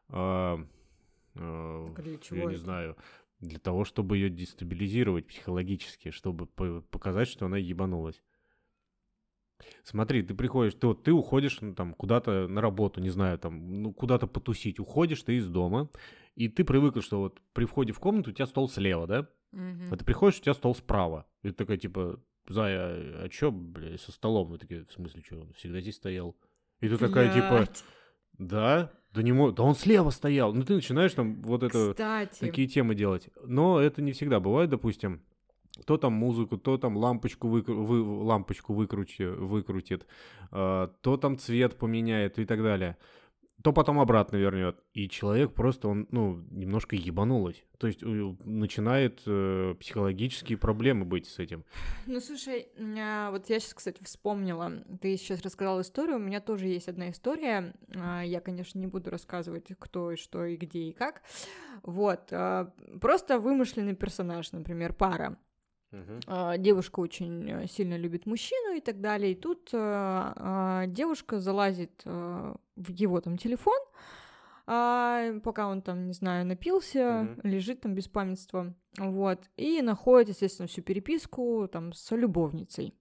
э, 0.10 0.58
э, 1.36 1.88
я 2.32 2.46
не 2.46 2.56
знаю, 2.56 2.98
для 3.40 3.60
того, 3.60 3.86
чтобы 3.86 4.18
ее 4.18 4.30
дестабилизировать 4.30 5.28
психологически, 5.28 6.12
чтобы 6.12 6.48
показать, 6.48 7.28
что 7.28 7.46
она 7.46 7.58
ебанулась. 7.58 8.22
Смотри, 9.84 10.22
ты 10.22 10.36
приходишь, 10.36 10.76
ты 10.76 10.88
вот 10.88 11.04
ты 11.04 11.12
уходишь 11.12 11.62
ну, 11.62 11.74
там 11.74 11.94
куда-то 11.94 12.48
на 12.48 12.62
работу, 12.62 13.02
не 13.02 13.10
знаю, 13.10 13.40
там, 13.40 13.82
ну, 13.82 13.94
куда-то 13.94 14.28
потусить, 14.28 14.80
уходишь 14.80 15.24
ты 15.24 15.38
из 15.38 15.48
дома, 15.48 15.90
и 16.36 16.48
ты 16.48 16.64
привыкла, 16.64 17.02
что 17.02 17.20
вот 17.20 17.42
при 17.54 17.66
входе 17.66 17.94
в 17.94 18.00
комнату 18.00 18.30
у 18.30 18.34
тебя 18.34 18.46
стол 18.46 18.70
слева, 18.70 19.08
да? 19.08 19.28
Угу. 19.54 19.92
А 19.92 19.98
ты 19.98 20.06
приходишь, 20.06 20.40
у 20.40 20.44
тебя 20.44 20.54
стол 20.54 20.76
справа. 20.76 21.26
И 21.42 21.48
ты 21.50 21.54
такая, 21.54 21.78
типа, 21.78 22.20
Зая, 22.48 23.24
а 23.24 23.30
чё, 23.30 23.52
блядь, 23.52 24.02
со 24.02 24.12
столом? 24.12 24.50
Мы 24.50 24.58
такие, 24.58 24.86
в 24.86 24.92
смысле, 24.92 25.22
что, 25.26 25.42
он 25.42 25.54
всегда 25.54 25.82
здесь 25.82 25.96
стоял? 25.96 26.36
И 26.80 26.88
ты 26.90 26.98
такая, 26.98 27.34
типа, 27.34 27.68
да, 28.38 28.92
Да 29.14 29.24
не 29.24 29.32
мог, 29.32 29.56
да 29.56 29.64
он 29.64 29.74
слева 29.76 30.12
стоял. 30.12 30.54
Ну 30.54 30.64
ты 30.64 30.76
начинаешь 30.76 31.14
там 31.14 31.42
вот 31.42 31.64
это 31.64 31.92
Кстати, 31.92 32.40
такие 32.40 32.68
темы 32.68 32.94
делать. 32.94 33.30
Но 33.44 33.80
это 33.80 34.02
не 34.02 34.12
всегда 34.12 34.40
бывает, 34.40 34.70
допустим. 34.70 35.22
Кто 35.82 35.98
там 35.98 36.14
музыку, 36.14 36.58
то 36.58 36.78
там 36.78 36.98
лампочку, 36.98 37.48
выкру- 37.48 37.84
вы, 37.84 38.02
лампочку 38.02 38.74
выкрути, 38.74 39.24
выкрутит, 39.24 40.08
а, 40.52 40.88
то 41.02 41.18
там 41.18 41.38
цвет 41.38 41.78
поменяет 41.78 42.40
и 42.40 42.46
так 42.46 42.64
далее. 42.64 42.98
То 43.68 43.74
потом 43.74 44.00
обратно 44.00 44.38
вернет. 44.38 44.80
И 44.94 45.10
человек 45.10 45.54
просто, 45.54 45.90
он, 45.90 46.08
ну, 46.10 46.42
немножко 46.52 46.96
ебанулось. 46.96 47.66
То 47.78 47.88
есть 47.88 48.02
э, 48.02 48.36
начинает 48.46 49.22
э, 49.26 49.76
психологические 49.78 50.58
проблемы 50.58 51.04
быть 51.04 51.28
с 51.28 51.38
этим. 51.38 51.66
Ну, 52.06 52.22
слушай, 52.22 52.70
а, 52.98 53.30
вот 53.30 53.50
я 53.50 53.60
сейчас, 53.60 53.74
кстати, 53.74 54.02
вспомнила, 54.06 54.72
ты 55.02 55.18
сейчас 55.18 55.42
рассказал 55.42 55.82
историю, 55.82 56.16
у 56.16 56.20
меня 56.20 56.40
тоже 56.40 56.68
есть 56.68 56.88
одна 56.88 57.10
история, 57.10 57.74
А, 57.94 58.22
я, 58.22 58.40
конечно, 58.40 58.80
не 58.80 58.88
буду 58.88 59.10
рассказывать, 59.10 59.66
кто 59.78 60.14
и 60.14 60.16
что, 60.16 60.46
и 60.46 60.56
где, 60.56 60.84
и 60.84 60.94
как, 60.94 61.24
вот, 61.84 62.30
а, 62.32 62.72
просто 63.02 63.38
вымышленный 63.38 63.98
персонаж, 63.98 64.50
например, 64.54 64.94
пара, 64.94 65.38
А, 66.28 66.58
девушка 66.58 67.00
очень 67.00 67.50
э, 67.50 67.68
сильно 67.68 67.96
любит 67.98 68.26
мужчину 68.26 68.76
и 68.76 68.82
так 68.82 69.00
далее, 69.00 69.32
и 69.32 69.36
тут 69.36 69.70
а, 69.74 70.34
а, 70.36 70.88
девушка 70.88 71.40
залазит 71.40 72.02
а, 72.06 72.56
в 72.76 72.90
его 72.92 73.22
там 73.22 73.38
телефон, 73.38 73.80
а, 74.66 75.40
пока 75.44 75.68
он 75.68 75.82
там, 75.82 76.08
не 76.08 76.14
знаю, 76.14 76.46
напился, 76.46 77.30
Мгм. 77.36 77.42
лежит 77.50 77.82
там 77.82 77.96
без 77.96 78.08
памятства, 78.08 78.74
вот, 78.98 79.50
и 79.56 79.82
находит, 79.82 80.30
естественно, 80.30 80.68
всю 80.68 80.82
переписку 80.82 81.70
там 81.72 81.94
с 81.94 82.14
любовницей. 82.16 82.94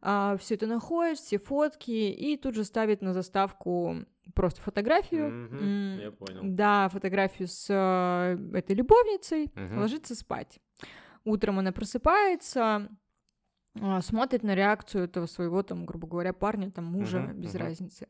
все 0.00 0.54
это 0.54 0.66
находит, 0.66 1.18
все 1.18 1.38
фотки, 1.38 1.90
и 1.90 2.36
тут 2.36 2.54
же 2.54 2.64
ставит 2.64 3.02
на 3.02 3.12
заставку 3.12 4.04
просто 4.34 4.60
фотографию. 4.60 5.32
М, 5.52 5.98
я 5.98 6.12
понял. 6.12 6.40
Да, 6.42 6.88
фотографию 6.90 7.48
с 7.48 7.66
э, 7.68 8.56
этой 8.56 8.76
любовницей, 8.76 9.50
Мгм. 9.54 9.78
ложится 9.78 10.14
спать. 10.14 10.60
Утром 11.26 11.58
она 11.58 11.72
просыпается, 11.72 12.88
а, 13.80 14.00
смотрит 14.00 14.44
на 14.44 14.54
реакцию 14.54 15.04
этого 15.04 15.26
своего, 15.26 15.62
там, 15.64 15.84
грубо 15.84 16.06
говоря, 16.06 16.32
парня, 16.32 16.70
там, 16.70 16.84
мужа, 16.84 17.18
Мгм, 17.18 17.40
без 17.40 17.54
мгм. 17.54 17.62
разницы. 17.62 18.08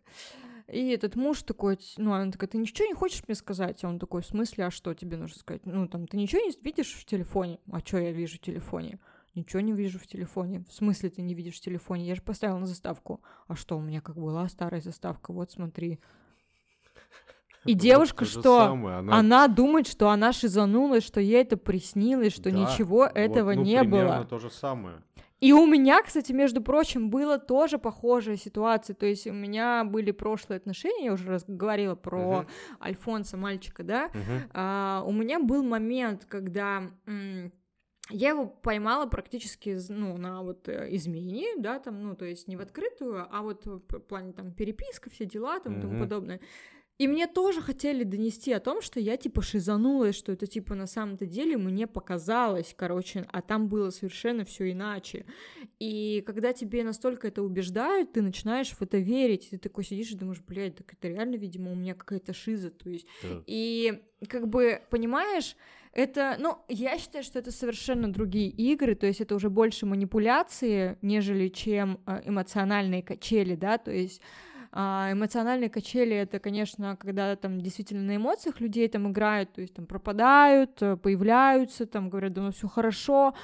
И 0.68 0.90
этот 0.90 1.16
муж 1.16 1.42
такой, 1.42 1.78
ну, 1.96 2.12
она 2.12 2.30
такая, 2.30 2.50
ты 2.50 2.58
ничего 2.58 2.86
не 2.86 2.94
хочешь 2.94 3.22
мне 3.26 3.34
сказать? 3.34 3.82
А 3.82 3.88
он 3.88 3.98
такой, 3.98 4.20
в 4.20 4.26
смысле, 4.26 4.66
а 4.66 4.70
что 4.70 4.92
тебе 4.92 5.16
нужно 5.16 5.38
сказать? 5.38 5.64
Ну, 5.64 5.88
там, 5.88 6.06
ты 6.06 6.18
ничего 6.18 6.42
не 6.42 6.52
видишь 6.60 6.92
в 6.92 7.06
телефоне? 7.06 7.58
А 7.72 7.80
что 7.80 7.96
я 7.96 8.12
вижу 8.12 8.36
в 8.36 8.40
телефоне? 8.40 8.98
Ничего 9.34 9.60
не 9.60 9.72
вижу 9.72 9.98
в 9.98 10.06
телефоне. 10.06 10.64
В 10.68 10.72
смысле 10.74 11.08
ты 11.08 11.22
не 11.22 11.34
видишь 11.34 11.56
в 11.56 11.60
телефоне? 11.60 12.06
Я 12.06 12.16
же 12.16 12.22
поставила 12.22 12.58
на 12.58 12.66
заставку. 12.66 13.22
А 13.48 13.56
что, 13.56 13.78
у 13.78 13.80
меня 13.80 14.02
как 14.02 14.16
была 14.16 14.46
старая 14.48 14.82
заставка, 14.82 15.32
вот 15.32 15.52
смотри. 15.52 16.00
И 17.66 17.74
Вот 17.74 17.80
девушка 17.82 18.24
что? 18.24 18.42
самое, 18.42 18.96
Она, 18.98 19.18
Она 19.18 19.48
думает, 19.48 19.86
что 19.86 20.08
она 20.08 20.32
шизанулась, 20.32 21.04
что 21.04 21.20
ей 21.20 21.42
это 21.42 21.56
приснилось, 21.56 22.32
что 22.32 22.50
Да, 22.50 22.56
ничего 22.56 22.98
вот, 22.98 23.12
этого 23.14 23.52
ну, 23.54 23.62
не 23.62 23.82
было. 23.82 24.24
то 24.24 24.38
же 24.38 24.50
самое. 24.50 25.02
И 25.38 25.52
у 25.52 25.66
меня, 25.66 26.02
кстати, 26.02 26.32
между 26.32 26.62
прочим, 26.62 27.10
была 27.10 27.38
тоже 27.38 27.78
похожая 27.78 28.36
ситуация. 28.36 28.94
То 28.94 29.04
есть 29.04 29.26
у 29.26 29.32
меня 29.34 29.84
были 29.84 30.10
прошлые 30.10 30.56
отношения, 30.56 31.06
я 31.06 31.12
уже 31.12 31.28
раз 31.28 31.44
говорила 31.46 31.94
про 31.94 32.40
Мгм. 32.42 32.46
Альфонса, 32.82 33.36
мальчика, 33.36 33.82
да. 33.82 34.10
Мгм. 34.14 34.42
А, 34.54 35.04
у 35.06 35.12
меня 35.12 35.38
был 35.38 35.62
момент, 35.62 36.24
когда 36.24 36.84
м, 37.06 37.52
я 38.08 38.30
его 38.30 38.46
поймала 38.46 39.06
практически, 39.06 39.76
ну, 39.90 40.16
на 40.16 40.42
вот 40.42 40.68
э, 40.68 40.88
измене, 40.94 41.56
да, 41.58 41.80
там, 41.80 42.02
ну, 42.02 42.14
то 42.14 42.24
есть 42.24 42.48
не 42.48 42.56
в 42.56 42.60
открытую, 42.60 43.26
а 43.30 43.42
вот 43.42 43.66
в 43.66 43.80
плане 43.80 44.32
там 44.32 44.52
переписка, 44.52 45.10
все 45.10 45.26
дела 45.26 45.58
там 45.60 45.78
и 45.78 45.80
тому 45.82 45.98
подобное. 46.00 46.40
И 46.98 47.08
мне 47.08 47.26
тоже 47.26 47.60
хотели 47.60 48.04
донести 48.04 48.52
о 48.52 48.60
том, 48.60 48.80
что 48.80 49.00
я 49.00 49.16
типа 49.16 49.42
шизанулась, 49.42 50.16
что 50.16 50.32
это 50.32 50.46
типа 50.46 50.74
на 50.74 50.86
самом-то 50.86 51.26
деле 51.26 51.58
мне 51.58 51.86
показалось, 51.86 52.74
короче, 52.76 53.26
а 53.30 53.42
там 53.42 53.68
было 53.68 53.90
совершенно 53.90 54.44
все 54.44 54.72
иначе. 54.72 55.26
И 55.78 56.22
когда 56.26 56.54
тебе 56.54 56.84
настолько 56.84 57.28
это 57.28 57.42
убеждают, 57.42 58.12
ты 58.12 58.22
начинаешь 58.22 58.70
в 58.70 58.80
это 58.80 58.96
верить, 58.96 59.48
ты 59.50 59.58
такой 59.58 59.84
сидишь 59.84 60.12
и 60.12 60.16
думаешь, 60.16 60.40
блядь, 60.46 60.76
так 60.76 60.92
это 60.92 61.08
реально, 61.08 61.36
видимо, 61.36 61.72
у 61.72 61.74
меня 61.74 61.94
какая-то 61.94 62.32
шиза, 62.32 62.70
то 62.70 62.88
есть 62.88 63.06
Да. 63.22 63.42
и 63.46 64.02
как 64.28 64.48
бы, 64.48 64.80
понимаешь, 64.88 65.54
это, 65.92 66.36
ну, 66.38 66.58
я 66.68 66.98
считаю, 66.98 67.24
что 67.24 67.38
это 67.38 67.50
совершенно 67.50 68.12
другие 68.12 68.48
игры, 68.50 68.94
то 68.94 69.06
есть 69.06 69.20
это 69.20 69.34
уже 69.34 69.48
больше 69.48 69.86
манипуляции, 69.86 70.98
нежели 71.00 71.48
чем 71.48 72.00
э, 72.06 72.22
эмоциональные 72.26 73.02
качели, 73.02 73.54
да, 73.54 73.78
то 73.78 73.90
есть 73.90 74.20
эмоциональные 74.72 75.70
качели 75.70 76.16
это, 76.16 76.38
конечно, 76.38 76.96
когда 76.96 77.36
там 77.36 77.60
действительно 77.60 78.02
на 78.02 78.16
эмоциях 78.16 78.60
людей 78.60 78.88
там 78.88 79.10
играют, 79.10 79.52
то 79.52 79.60
есть 79.60 79.74
там 79.74 79.86
пропадают, 79.86 80.82
э, 80.82 80.96
появляются, 80.96 81.86
там 81.86 82.10
говорят, 82.10 82.32
да 82.32 82.42
ну 82.42 82.52
все 82.52 82.68
хорошо. 82.68 83.34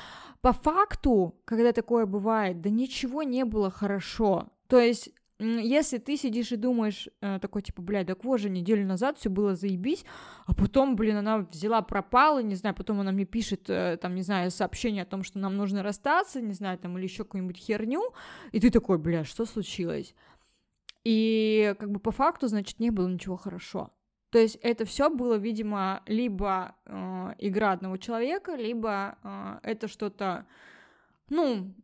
По 0.41 0.53
факту, 0.53 1.35
когда 1.45 1.73
такое 1.73 2.07
бывает, 2.07 2.61
да 2.61 2.71
ничего 2.71 3.23
не 3.23 3.45
было 3.45 3.71
хорошо. 3.71 4.49
То 4.69 4.81
есть 4.81 5.13
если 5.43 5.99
ты 5.99 6.17
сидишь 6.17 6.53
и 6.53 6.57
думаешь 6.57 7.09
э, 7.21 7.39
такой, 7.41 7.63
типа, 7.63 7.83
блядь, 7.83 8.07
так 8.07 8.25
вот 8.25 8.41
же 8.41 8.49
неделю 8.49 8.87
назад 8.87 9.19
все 9.19 9.29
было 9.29 9.57
заебись, 9.57 10.05
а 10.47 10.55
потом, 10.55 10.95
блин, 10.95 11.17
она 11.17 11.39
взяла, 11.39 11.83
пропала, 11.83 12.43
не 12.43 12.55
знаю, 12.55 12.77
потом 12.77 13.01
она 13.01 13.13
мне 13.13 13.25
пишет, 13.25 13.69
э, 13.69 13.99
там, 14.01 14.15
не 14.15 14.23
знаю, 14.23 14.51
сообщение 14.51 15.03
о 15.03 15.07
том, 15.07 15.25
что 15.25 15.39
нам 15.39 15.57
нужно 15.57 15.83
расстаться, 15.83 16.41
не 16.41 16.53
знаю, 16.53 16.79
там, 16.79 16.97
или 16.97 17.05
еще 17.05 17.25
какую-нибудь 17.25 17.59
херню, 17.59 18.13
и 18.53 18.61
ты 18.61 18.71
такой, 18.71 18.99
бля, 18.99 19.25
что 19.25 19.45
случилось? 19.45 20.15
И 21.05 21.75
как 21.79 21.91
бы 21.91 22.01
по 22.01 22.11
факту, 22.11 22.47
значит, 22.49 22.79
не 22.79 22.91
было 22.91 23.09
ничего 23.09 23.37
хорошо. 23.37 23.91
То 24.31 24.39
есть 24.39 24.57
это 24.63 24.85
все 24.87 25.11
было, 25.11 25.35
видимо, 25.35 26.03
либо 26.07 26.75
э, 26.87 27.35
игра 27.39 27.73
одного 27.73 27.99
человека, 27.99 28.55
либо 28.55 29.19
э, 29.23 29.59
это 29.63 29.89
что-то, 29.89 30.47
ну, 31.29 31.75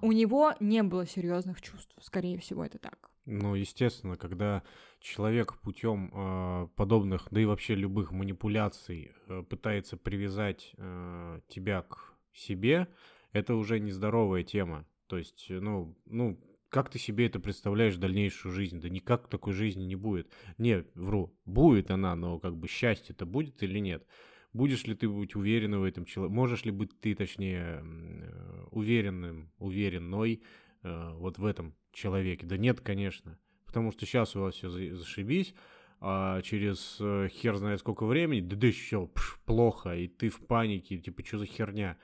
у 0.00 0.12
него 0.12 0.54
не 0.58 0.82
было 0.82 1.06
серьезных 1.06 1.60
чувств, 1.60 1.94
скорее 2.00 2.38
всего, 2.38 2.64
это 2.64 2.78
так. 2.78 3.10
Ну, 3.26 3.54
естественно, 3.56 4.16
когда 4.16 4.62
человек 5.00 5.58
путем 5.58 6.10
э, 6.14 6.68
подобных, 6.76 7.28
да 7.30 7.42
и 7.42 7.44
вообще 7.44 7.74
любых 7.74 8.10
манипуляций 8.10 9.12
э, 9.26 9.42
пытается 9.42 9.98
привязать 9.98 10.72
э, 10.78 11.40
тебя 11.48 11.82
к 11.82 12.14
себе, 12.32 12.88
это 13.32 13.54
уже 13.54 13.80
нездоровая 13.80 14.44
тема. 14.44 14.86
То 15.08 15.18
есть, 15.18 15.50
э, 15.50 15.60
ну, 15.60 15.94
ну, 16.06 16.40
как 16.68 16.90
ты 16.90 16.98
себе 16.98 17.26
это 17.26 17.40
представляешь 17.40 17.96
дальнейшую 17.96 18.52
жизнь? 18.52 18.80
Да 18.80 18.88
никак 18.88 19.28
такой 19.28 19.52
жизни 19.52 19.84
не 19.84 19.96
будет. 19.96 20.30
Не, 20.58 20.84
вру, 20.94 21.34
будет 21.44 21.90
она, 21.90 22.14
но 22.14 22.38
как 22.38 22.56
бы 22.56 22.68
счастье-то 22.68 23.26
будет 23.26 23.62
или 23.62 23.78
нет? 23.78 24.06
Будешь 24.52 24.84
ли 24.84 24.94
ты 24.94 25.08
быть 25.08 25.34
уверенным 25.34 25.80
в 25.80 25.84
этом 25.84 26.04
человеке? 26.04 26.34
Можешь 26.34 26.64
ли 26.64 26.70
быть 26.70 26.98
ты, 27.00 27.14
точнее, 27.14 27.82
э, 27.82 28.66
уверенным, 28.70 29.52
уверенной 29.58 30.42
э, 30.82 31.10
вот 31.14 31.38
в 31.38 31.44
этом 31.44 31.74
человеке? 31.92 32.46
Да 32.46 32.56
нет, 32.56 32.80
конечно. 32.80 33.38
Потому 33.66 33.92
что 33.92 34.06
сейчас 34.06 34.34
у 34.36 34.40
вас 34.40 34.54
все 34.54 34.70
зашибись, 34.70 35.54
а 36.00 36.40
через 36.42 36.96
э, 37.00 37.28
хер 37.30 37.56
знает 37.56 37.80
сколько 37.80 38.06
времени, 38.06 38.40
да 38.40 38.56
да 38.56 38.70
все 38.70 39.10
плохо, 39.44 39.94
и 39.94 40.08
ты 40.08 40.28
в 40.28 40.46
панике, 40.46 40.98
типа, 40.98 41.24
что 41.24 41.38
за 41.38 41.46
херня? 41.46 41.98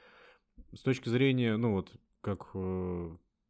С 0.75 0.81
точки 0.81 1.09
зрения, 1.09 1.57
ну 1.57 1.73
вот, 1.73 1.93
как 2.21 2.51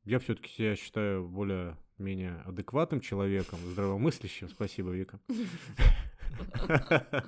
я 0.05 0.19
все-таки 0.19 0.51
себя 0.51 0.77
считаю 0.77 1.27
более-менее 1.29 2.43
адекватным 2.47 3.01
человеком, 3.01 3.59
здравомыслящим, 3.61 4.49
спасибо, 4.49 4.91
Вика. 4.91 5.21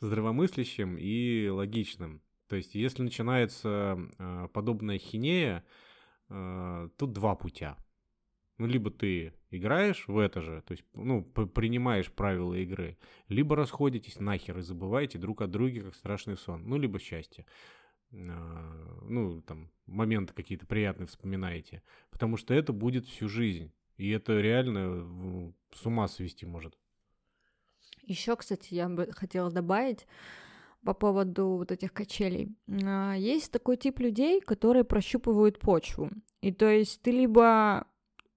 Здравомыслящим 0.00 0.96
и 0.98 1.48
логичным. 1.48 2.22
То 2.48 2.56
есть, 2.56 2.74
если 2.74 3.02
начинается 3.02 3.98
э, 4.18 4.48
подобная 4.52 4.98
хинея, 4.98 5.64
э, 6.28 6.88
тут 6.98 7.12
два 7.12 7.34
путя. 7.34 7.78
Ну, 8.58 8.66
либо 8.66 8.90
ты 8.90 9.32
играешь 9.50 10.06
в 10.06 10.18
это 10.18 10.40
же, 10.40 10.62
то 10.62 10.72
есть, 10.72 10.84
ну, 10.92 11.24
принимаешь 11.24 12.12
правила 12.12 12.54
игры, 12.54 12.98
либо 13.28 13.56
расходитесь 13.56 14.20
нахер 14.20 14.58
и 14.58 14.62
забываете 14.62 15.18
друг 15.18 15.42
от 15.42 15.50
друга, 15.50 15.80
как 15.80 15.94
страшный 15.94 16.36
сон. 16.36 16.62
Ну, 16.66 16.78
либо 16.78 17.00
счастье. 17.00 17.46
А, 18.28 19.00
Ну, 19.06 19.42
там, 19.42 19.70
моменты 19.86 20.32
какие-то 20.34 20.66
приятные 20.66 21.06
вспоминаете. 21.06 21.82
Потому 22.10 22.36
что 22.36 22.54
это 22.54 22.72
будет 22.72 23.06
всю 23.06 23.28
жизнь. 23.28 23.70
И 23.96 24.10
это 24.10 24.40
реально 24.40 25.52
с 25.72 25.84
ума 25.86 26.08
свести 26.08 26.46
может. 26.46 26.76
Еще, 28.02 28.36
кстати, 28.36 28.74
я 28.74 28.88
бы 28.88 29.08
хотела 29.12 29.50
добавить 29.50 30.06
по 30.84 30.92
поводу 30.94 31.48
вот 31.56 31.72
этих 31.72 31.92
качелей. 31.92 32.54
А, 32.84 33.14
Есть 33.14 33.52
такой 33.52 33.76
тип 33.76 34.00
людей, 34.00 34.40
которые 34.40 34.84
прощупывают 34.84 35.58
почву. 35.58 36.10
И 36.42 36.52
то 36.52 36.68
есть 36.68 37.00
ты 37.02 37.10
либо 37.10 37.86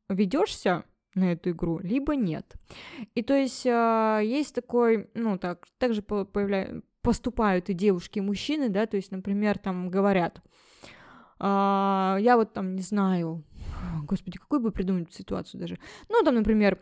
ведешься 0.10 0.84
на 1.16 1.34
эту 1.34 1.50
игру, 1.52 1.80
либо 1.80 2.16
нет. 2.16 2.56
И 3.16 3.22
то 3.24 3.34
есть 3.34 3.66
а, 3.68 4.20
есть 4.22 4.56
такой, 4.56 5.10
ну 5.14 5.38
так, 5.38 5.68
также 5.78 6.02
по- 6.02 6.24
появля- 6.26 6.82
поступают 7.08 7.70
и 7.70 7.74
девушки, 7.74 8.20
и 8.20 8.22
мужчины, 8.22 8.68
да, 8.68 8.86
то 8.86 8.98
есть, 8.98 9.12
например, 9.12 9.58
там 9.58 9.90
говорят, 9.90 10.42
«А, 11.40 12.18
я 12.20 12.36
вот 12.36 12.52
там 12.52 12.76
не 12.76 12.82
знаю, 12.82 13.46
господи, 14.04 14.38
какой 14.38 14.60
бы 14.60 14.72
придумать 14.72 15.14
ситуацию 15.14 15.62
даже. 15.62 15.80
Ну, 16.10 16.22
там, 16.26 16.36
например, 16.36 16.80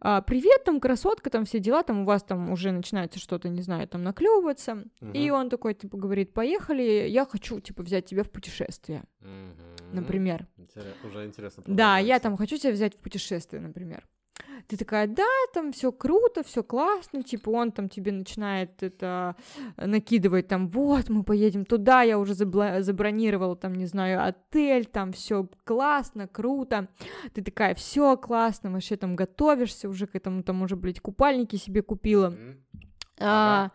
а, 0.00 0.22
привет, 0.22 0.64
там, 0.64 0.80
красотка, 0.80 1.28
там, 1.28 1.44
все 1.44 1.58
дела, 1.58 1.82
там, 1.82 2.00
у 2.00 2.04
вас 2.06 2.22
там 2.22 2.50
уже 2.50 2.72
начинается 2.72 3.18
что-то, 3.18 3.50
не 3.50 3.60
знаю, 3.60 3.86
там, 3.86 4.02
наклевываться. 4.02 4.84
Угу. 5.02 5.10
И 5.12 5.28
он 5.28 5.50
такой, 5.50 5.74
типа, 5.74 5.98
говорит, 5.98 6.32
поехали, 6.32 7.06
я 7.08 7.26
хочу, 7.26 7.60
типа, 7.60 7.82
взять 7.82 8.06
тебя 8.06 8.22
в 8.22 8.30
путешествие, 8.30 9.04
угу. 9.20 9.92
например. 9.92 10.46
Интерес, 10.56 10.94
уже 11.04 11.26
интересно. 11.26 11.62
Да, 11.66 11.98
я 11.98 12.18
там 12.18 12.38
хочу 12.38 12.56
тебя 12.56 12.72
взять 12.72 12.94
в 12.94 12.98
путешествие, 12.98 13.60
например. 13.60 14.06
Ты 14.68 14.76
такая, 14.76 15.06
да, 15.06 15.24
там 15.52 15.72
все 15.72 15.92
круто, 15.92 16.42
все 16.42 16.62
классно, 16.62 17.22
типа 17.22 17.50
он 17.50 17.72
там 17.72 17.88
тебе 17.88 18.12
начинает 18.12 18.82
это 18.82 19.36
накидывать, 19.76 20.48
там, 20.48 20.68
вот, 20.68 21.08
мы 21.08 21.22
поедем 21.22 21.64
туда, 21.64 22.02
я 22.02 22.18
уже 22.18 22.32
забла- 22.32 22.80
забронировала, 22.80 23.56
там, 23.56 23.74
не 23.74 23.86
знаю, 23.86 24.24
отель, 24.24 24.86
там 24.86 25.12
все 25.12 25.48
классно, 25.64 26.28
круто. 26.28 26.88
Ты 27.34 27.42
такая, 27.42 27.74
все 27.74 28.16
классно, 28.16 28.70
вообще 28.70 28.96
там 28.96 29.16
готовишься 29.16 29.88
уже 29.88 30.06
к 30.06 30.14
этому, 30.14 30.42
там 30.42 30.62
уже, 30.62 30.76
блядь, 30.76 31.00
купальники 31.00 31.56
себе 31.56 31.82
купила. 31.82 32.30
Mm-hmm. 32.30 32.56
А, 33.20 33.70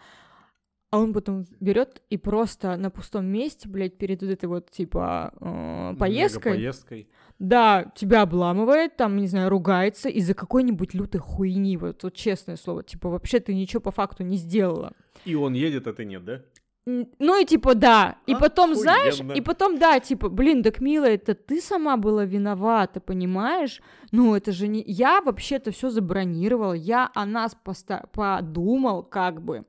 а 0.91 0.99
он 0.99 1.13
потом 1.13 1.45
берет 1.61 2.01
и 2.09 2.17
просто 2.17 2.75
на 2.75 2.89
пустом 2.89 3.25
месте, 3.25 3.69
блядь, 3.69 3.97
перед 3.97 4.21
вот 4.21 4.29
этой 4.29 4.45
вот, 4.47 4.69
типа, 4.71 5.33
э, 5.39 5.95
поездкой. 5.97 6.53
поездкой. 6.53 7.07
Да, 7.39 7.91
тебя 7.95 8.23
обламывает, 8.23 8.97
там, 8.97 9.15
не 9.15 9.27
знаю, 9.27 9.49
ругается 9.49 10.09
из-за 10.09 10.33
какой-нибудь 10.33 10.93
лютой 10.93 11.21
хуйни, 11.21 11.77
вот, 11.77 12.03
вот 12.03 12.13
честное 12.13 12.57
слово, 12.57 12.83
типа, 12.83 13.09
вообще 13.09 13.39
ты 13.39 13.55
ничего 13.55 13.79
по 13.79 13.91
факту 13.91 14.23
не 14.23 14.35
сделала. 14.35 14.91
И 15.23 15.33
он 15.33 15.53
едет, 15.53 15.87
а 15.87 15.93
ты 15.93 16.03
нет, 16.03 16.25
да? 16.25 16.41
Ну 16.85 17.39
и 17.39 17.45
типа 17.45 17.75
да, 17.75 18.17
и 18.25 18.33
а, 18.33 18.39
потом, 18.39 18.73
хуенно. 18.73 18.81
знаешь, 18.81 19.21
и 19.35 19.41
потом 19.41 19.77
да, 19.77 19.99
типа, 19.99 20.29
блин, 20.29 20.63
так 20.63 20.81
милая, 20.81 21.13
это 21.13 21.35
ты 21.35 21.61
сама 21.61 21.95
была 21.95 22.25
виновата, 22.25 22.99
понимаешь? 22.99 23.81
Ну 24.11 24.35
это 24.35 24.51
же 24.51 24.67
не 24.67 24.83
я 24.87 25.21
вообще-то 25.21 25.71
все 25.71 25.91
забронировала, 25.91 26.73
я 26.73 27.11
о 27.13 27.27
нас 27.27 27.55
поста- 27.63 28.07
подумал 28.11 29.03
как 29.03 29.43
бы. 29.43 29.63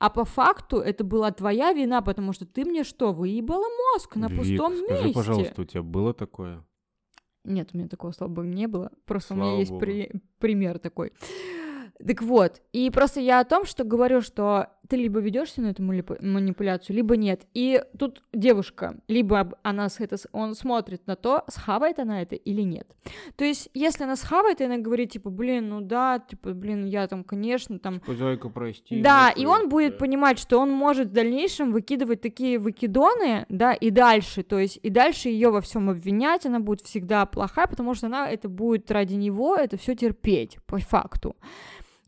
А 0.00 0.08
по 0.08 0.24
факту 0.24 0.78
это 0.78 1.04
была 1.04 1.30
твоя 1.30 1.74
вина, 1.74 2.00
потому 2.00 2.32
что 2.32 2.46
ты 2.46 2.64
мне 2.64 2.84
что, 2.84 3.12
выебала 3.12 3.66
мозг 3.92 4.16
на 4.16 4.28
Вик, 4.28 4.38
пустом 4.38 4.74
скажи, 4.74 5.04
месте? 5.04 5.14
пожалуйста, 5.14 5.60
у 5.60 5.64
тебя 5.66 5.82
было 5.82 6.14
такое? 6.14 6.64
Нет, 7.44 7.68
у 7.74 7.76
меня 7.76 7.86
такого, 7.86 8.12
слава 8.12 8.30
богу, 8.30 8.48
не 8.48 8.66
было. 8.66 8.90
Просто 9.04 9.34
слава 9.34 9.42
у 9.42 9.44
меня 9.44 9.58
есть 9.60 9.78
при... 9.78 10.10
пример 10.38 10.78
такой. 10.78 11.12
Так 11.98 12.22
вот, 12.22 12.62
и 12.72 12.88
просто 12.88 13.20
я 13.20 13.40
о 13.40 13.44
том, 13.44 13.66
что 13.66 13.84
говорю, 13.84 14.22
что 14.22 14.70
ты 14.90 14.96
либо 14.96 15.20
ведешься 15.20 15.62
на 15.62 15.68
эту 15.68 15.84
манипуляцию, 15.84 16.96
либо 16.96 17.16
нет. 17.16 17.46
И 17.54 17.80
тут 17.96 18.24
девушка, 18.32 18.96
либо 19.06 19.52
она 19.62 19.86
это, 19.98 20.16
он 20.32 20.56
смотрит 20.56 21.06
на 21.06 21.14
то, 21.14 21.44
схавает 21.46 22.00
она 22.00 22.22
это 22.22 22.34
или 22.34 22.62
нет. 22.62 22.88
То 23.36 23.44
есть, 23.44 23.70
если 23.72 24.02
она 24.02 24.16
схавает, 24.16 24.60
и 24.60 24.64
она 24.64 24.78
говорит, 24.78 25.12
типа, 25.12 25.30
блин, 25.30 25.68
ну 25.68 25.80
да, 25.80 26.18
типа, 26.18 26.54
блин, 26.54 26.84
я 26.86 27.06
там, 27.06 27.22
конечно, 27.22 27.78
там... 27.78 28.00
Типа, 28.00 28.14
зайка, 28.16 28.48
прости. 28.48 29.00
Да, 29.00 29.30
и 29.30 29.46
он 29.46 29.68
будет 29.68 29.92
да. 29.92 29.98
понимать, 29.98 30.40
что 30.40 30.58
он 30.58 30.72
может 30.72 31.08
в 31.08 31.12
дальнейшем 31.12 31.70
выкидывать 31.70 32.20
такие 32.20 32.58
выкидоны, 32.58 33.46
да, 33.48 33.72
и 33.72 33.90
дальше, 33.90 34.42
то 34.42 34.58
есть, 34.58 34.80
и 34.82 34.90
дальше 34.90 35.28
ее 35.28 35.50
во 35.50 35.60
всем 35.60 35.88
обвинять, 35.88 36.46
она 36.46 36.58
будет 36.58 36.80
всегда 36.80 37.26
плохая, 37.26 37.68
потому 37.68 37.94
что 37.94 38.08
она 38.08 38.28
это 38.28 38.48
будет 38.48 38.90
ради 38.90 39.14
него, 39.14 39.54
это 39.54 39.76
все 39.76 39.94
терпеть, 39.94 40.58
по 40.66 40.78
факту. 40.78 41.36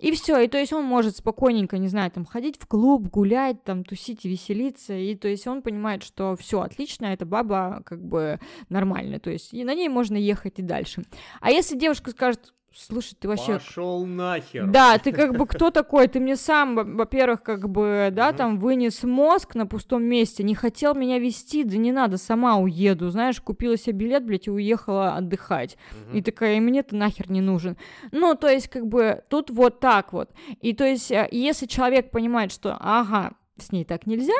И 0.02 0.10
все, 0.10 0.40
и 0.40 0.48
то 0.48 0.58
есть 0.58 0.72
он 0.72 0.84
может 0.84 1.16
спокойненько, 1.16 1.78
не 1.78 1.86
знаю, 1.86 2.10
там 2.10 2.24
ходить 2.24 2.56
в 2.58 2.66
клуб, 2.66 3.08
гулять, 3.08 3.62
там 3.62 3.84
тусить, 3.84 4.24
веселиться, 4.24 4.94
и 4.94 5.14
то 5.14 5.28
есть 5.28 5.46
он 5.46 5.62
понимает, 5.62 6.02
что 6.02 6.34
все 6.34 6.60
отлично, 6.60 7.06
эта 7.06 7.24
баба 7.24 7.82
как 7.86 8.04
бы 8.04 8.40
нормальная, 8.68 9.20
то 9.20 9.30
есть 9.30 9.54
и 9.54 9.62
на 9.62 9.74
ней 9.74 9.88
можно 9.88 10.16
ехать 10.16 10.58
и 10.58 10.62
дальше. 10.62 11.04
А 11.40 11.52
если 11.52 11.78
девушка 11.78 12.10
скажет, 12.10 12.52
Слушай, 12.74 13.16
ты 13.18 13.28
вообще... 13.28 13.54
Пошел 13.54 14.06
нахер. 14.06 14.66
Да, 14.66 14.98
ты 14.98 15.12
как 15.12 15.36
бы 15.36 15.46
кто 15.46 15.70
такой? 15.70 16.08
Ты 16.08 16.20
мне 16.20 16.36
сам, 16.36 16.96
во-первых, 16.96 17.42
как 17.42 17.68
бы, 17.68 18.08
да, 18.12 18.30
угу. 18.30 18.36
там 18.36 18.58
вынес 18.58 19.02
мозг 19.02 19.54
на 19.54 19.66
пустом 19.66 20.02
месте, 20.02 20.42
не 20.42 20.54
хотел 20.54 20.94
меня 20.94 21.18
вести, 21.18 21.64
да 21.64 21.76
не 21.76 21.92
надо, 21.92 22.18
сама 22.18 22.56
уеду, 22.56 23.10
знаешь, 23.10 23.40
купила 23.40 23.76
себе 23.76 23.92
билет, 23.92 24.24
блядь, 24.24 24.46
и 24.46 24.50
уехала 24.50 25.14
отдыхать. 25.14 25.76
Угу. 26.08 26.18
И 26.18 26.22
такая, 26.22 26.56
и 26.56 26.60
мне 26.60 26.82
ты 26.82 26.96
нахер 26.96 27.30
не 27.30 27.40
нужен. 27.40 27.76
Ну, 28.10 28.34
то 28.34 28.48
есть, 28.48 28.68
как 28.68 28.86
бы, 28.86 29.22
тут 29.28 29.50
вот 29.50 29.80
так 29.80 30.12
вот. 30.12 30.30
И 30.60 30.72
то 30.72 30.84
есть, 30.84 31.10
э, 31.10 31.28
если 31.30 31.66
человек 31.66 32.10
понимает, 32.10 32.52
что, 32.52 32.76
ага, 32.80 33.32
с 33.58 33.72
ней 33.72 33.84
так 33.84 34.06
нельзя, 34.06 34.32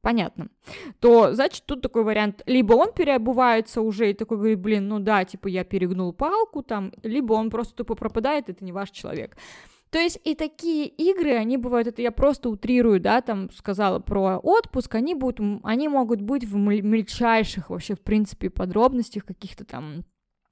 понятно, 0.00 0.48
то, 0.98 1.32
значит, 1.32 1.64
тут 1.66 1.82
такой 1.82 2.04
вариант, 2.04 2.42
либо 2.46 2.74
он 2.74 2.92
переобувается 2.92 3.80
уже 3.80 4.10
и 4.10 4.14
такой 4.14 4.38
говорит, 4.38 4.60
блин, 4.60 4.88
ну 4.88 4.98
да, 4.98 5.24
типа 5.24 5.48
я 5.48 5.64
перегнул 5.64 6.12
палку 6.12 6.62
там, 6.62 6.92
либо 7.02 7.34
он 7.34 7.50
просто 7.50 7.74
тупо 7.74 7.94
пропадает, 7.94 8.48
это 8.48 8.64
не 8.64 8.72
ваш 8.72 8.90
человек. 8.90 9.36
То 9.90 9.98
есть 9.98 10.20
и 10.22 10.36
такие 10.36 10.86
игры, 10.86 11.32
они 11.34 11.56
бывают, 11.56 11.88
это 11.88 12.00
я 12.00 12.12
просто 12.12 12.48
утрирую, 12.48 13.00
да, 13.00 13.20
там 13.22 13.50
сказала 13.50 13.98
про 13.98 14.38
отпуск, 14.38 14.94
они 14.94 15.14
будут, 15.14 15.40
они 15.64 15.88
могут 15.88 16.20
быть 16.20 16.44
в 16.44 16.56
мельчайших 16.56 17.70
вообще, 17.70 17.94
в 17.94 18.00
принципе, 18.00 18.50
подробностях 18.50 19.24
каких-то 19.24 19.64
там 19.64 20.04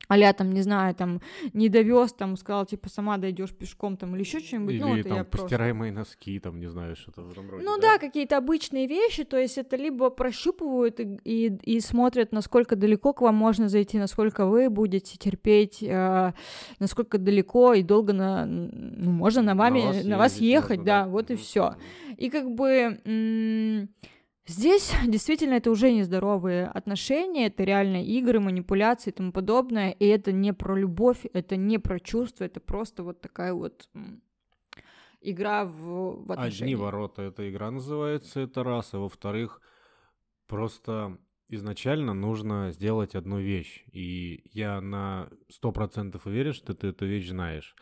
а 0.09 0.33
там, 0.33 0.53
не 0.53 0.63
знаю, 0.63 0.95
там, 0.95 1.21
не 1.53 1.69
довез, 1.69 2.13
там, 2.13 2.37
сказал, 2.37 2.65
типа, 2.67 2.89
сама 2.89 3.19
дойдешь 3.19 3.53
пешком, 3.53 3.97
там, 3.97 4.15
или 4.15 4.23
еще 4.23 4.41
что-нибудь. 4.41 4.75
Или 4.75 4.81
ну, 4.83 4.97
это 4.97 5.09
там, 5.09 5.19
я 5.19 5.25
постирай 5.25 5.75
просто... 5.75 5.93
носки, 5.93 6.41
там, 6.41 6.59
не 6.59 6.67
знаю, 6.67 6.97
что-то 6.97 7.23
в 7.23 7.31
этом 7.31 7.51
роде. 7.51 7.65
Ну 7.65 7.77
да, 7.77 7.95
да 7.95 7.99
какие-то 7.99 8.39
обычные 8.39 8.87
вещи, 8.87 9.25
то 9.25 9.37
есть 9.37 9.59
это 9.59 9.77
либо 9.77 10.11
прощупывают 10.11 11.01
и, 11.01 11.19
и, 11.25 11.77
и 11.77 11.81
смотрят, 11.81 12.33
насколько 12.33 12.77
далеко 12.77 13.13
к 13.13 13.21
вам 13.21 13.35
можно 13.35 13.69
зайти, 13.69 13.99
насколько 13.99 14.47
вы 14.47 14.71
будете 14.71 15.19
терпеть, 15.19 15.83
э, 15.83 16.33
насколько 16.79 17.19
далеко 17.19 17.75
и 17.75 17.83
долго 17.83 18.13
на, 18.13 18.47
ну, 18.47 19.11
можно 19.11 19.43
на, 19.43 19.55
вами, 19.55 19.81
на 19.81 19.87
вас, 19.87 20.05
на 20.05 20.19
вас 20.19 20.37
ехать, 20.39 20.79
можно, 20.79 20.85
да, 20.85 21.05
да, 21.05 21.09
вот 21.09 21.31
и 21.31 21.37
все. 21.37 21.75
И 22.17 22.31
как 22.31 22.51
бы... 22.51 22.99
М- 23.05 23.89
Здесь 24.49 24.93
действительно 25.07 25.55
это 25.55 25.71
уже 25.71 25.93
нездоровые 25.93 26.67
отношения, 26.67 27.47
это 27.47 27.65
реально 27.65 28.03
игры, 28.03 28.41
манипуляции 28.41 29.11
и 29.11 29.13
тому 29.13 29.31
подобное, 29.31 29.91
и 29.91 30.07
это 30.07 30.33
не 30.33 30.53
про 30.53 30.75
любовь, 30.75 31.27
это 31.33 31.57
не 31.57 31.79
про 31.79 32.01
чувства, 32.01 32.45
это 32.45 32.59
просто 32.59 33.03
вот 33.03 33.21
такая 33.21 33.53
вот 33.53 33.89
игра 35.21 35.67
в, 35.67 36.25
в 36.27 36.33
отношения. 36.33 36.65
Одни 36.65 36.75
ворота, 36.77 37.23
эта 37.23 37.49
игра 37.51 37.71
называется, 37.71 38.41
это 38.41 38.65
раз, 38.65 38.95
а 38.95 38.99
во-вторых, 38.99 39.61
просто 40.47 41.19
изначально 41.49 42.15
нужно 42.15 42.73
сделать 42.73 43.15
одну 43.15 43.39
вещь, 43.39 43.85
и 43.93 44.43
я 44.53 44.81
на 44.81 45.29
сто 45.51 45.73
процентов 45.73 46.27
уверен, 46.27 46.55
что 46.55 46.75
ты 46.75 46.89
эту 46.89 47.07
вещь 47.07 47.29
знаешь, 47.29 47.77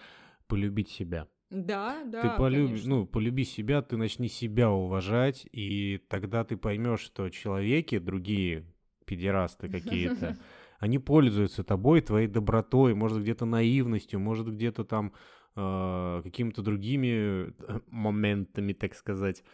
полюбить 0.48 0.88
себя. 0.88 1.28
Да, 1.50 2.02
да. 2.04 2.22
Ты 2.22 2.36
полюби, 2.36 2.80
ну, 2.86 3.06
полюби 3.06 3.44
себя, 3.44 3.80
ты 3.80 3.96
начни 3.96 4.28
себя 4.28 4.70
уважать, 4.70 5.46
и 5.52 6.00
тогда 6.08 6.44
ты 6.44 6.56
поймешь, 6.56 7.00
что 7.00 7.28
человеки, 7.30 7.98
другие 7.98 8.64
педерасты 9.04 9.68
какие-то, 9.68 10.36
они 10.80 10.98
пользуются 10.98 11.62
тобой, 11.62 12.00
твоей 12.00 12.26
добротой, 12.26 12.94
может 12.94 13.22
где-то 13.22 13.44
наивностью, 13.44 14.18
может 14.18 14.48
где-то 14.48 14.84
там 14.84 15.12
э, 15.54 16.20
какими-то 16.24 16.62
другими 16.62 17.48
э, 17.48 17.80
моментами, 17.86 18.72
так 18.72 18.94
сказать. 18.94 19.44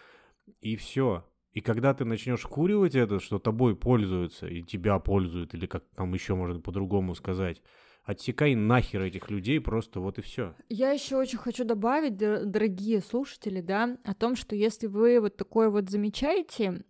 И 0.60 0.76
все. 0.76 1.26
И 1.52 1.60
когда 1.60 1.92
ты 1.92 2.06
начнешь 2.06 2.42
куривать 2.46 2.94
это, 2.94 3.20
что 3.20 3.38
тобой 3.38 3.76
пользуются, 3.76 4.46
и 4.46 4.62
тебя 4.62 4.98
пользуют, 4.98 5.54
или 5.54 5.66
как 5.66 5.84
там 5.94 6.14
еще 6.14 6.34
можно 6.34 6.58
по-другому 6.60 7.14
сказать, 7.14 7.62
отсекай 8.04 8.54
нахер 8.54 9.02
этих 9.02 9.30
людей, 9.30 9.60
просто 9.60 10.00
вот 10.00 10.18
и 10.18 10.22
все. 10.22 10.54
Я 10.68 10.90
еще 10.90 11.16
очень 11.16 11.38
хочу 11.38 11.64
добавить, 11.64 12.16
дорогие 12.16 13.00
слушатели, 13.00 13.60
да, 13.60 13.96
о 14.04 14.14
том, 14.14 14.36
что 14.36 14.56
если 14.56 14.86
вы 14.86 15.20
вот 15.20 15.36
такое 15.36 15.70
вот 15.70 15.90
замечаете, 15.90 16.84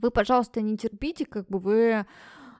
вы, 0.00 0.10
пожалуйста, 0.10 0.60
не 0.60 0.76
терпите, 0.76 1.26
как 1.26 1.48
бы 1.48 1.58
вы 1.58 2.06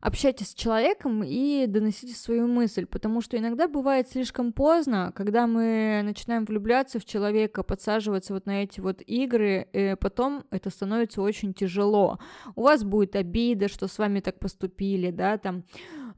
общайтесь 0.00 0.48
с 0.48 0.54
человеком 0.54 1.22
и 1.22 1.66
доносите 1.66 2.14
свою 2.14 2.46
мысль, 2.46 2.86
потому 2.86 3.20
что 3.20 3.36
иногда 3.36 3.68
бывает 3.68 4.08
слишком 4.08 4.52
поздно, 4.52 5.12
когда 5.14 5.46
мы 5.46 6.00
начинаем 6.02 6.46
влюбляться 6.46 6.98
в 6.98 7.04
человека, 7.04 7.62
подсаживаться 7.62 8.32
вот 8.32 8.46
на 8.46 8.62
эти 8.62 8.80
вот 8.80 9.02
игры, 9.02 9.68
и 9.72 9.96
потом 10.00 10.44
это 10.50 10.70
становится 10.70 11.20
очень 11.20 11.52
тяжело. 11.52 12.18
У 12.56 12.62
вас 12.62 12.82
будет 12.82 13.14
обида, 13.14 13.68
что 13.68 13.88
с 13.88 13.98
вами 13.98 14.20
так 14.20 14.38
поступили, 14.38 15.10
да, 15.10 15.36
там, 15.36 15.64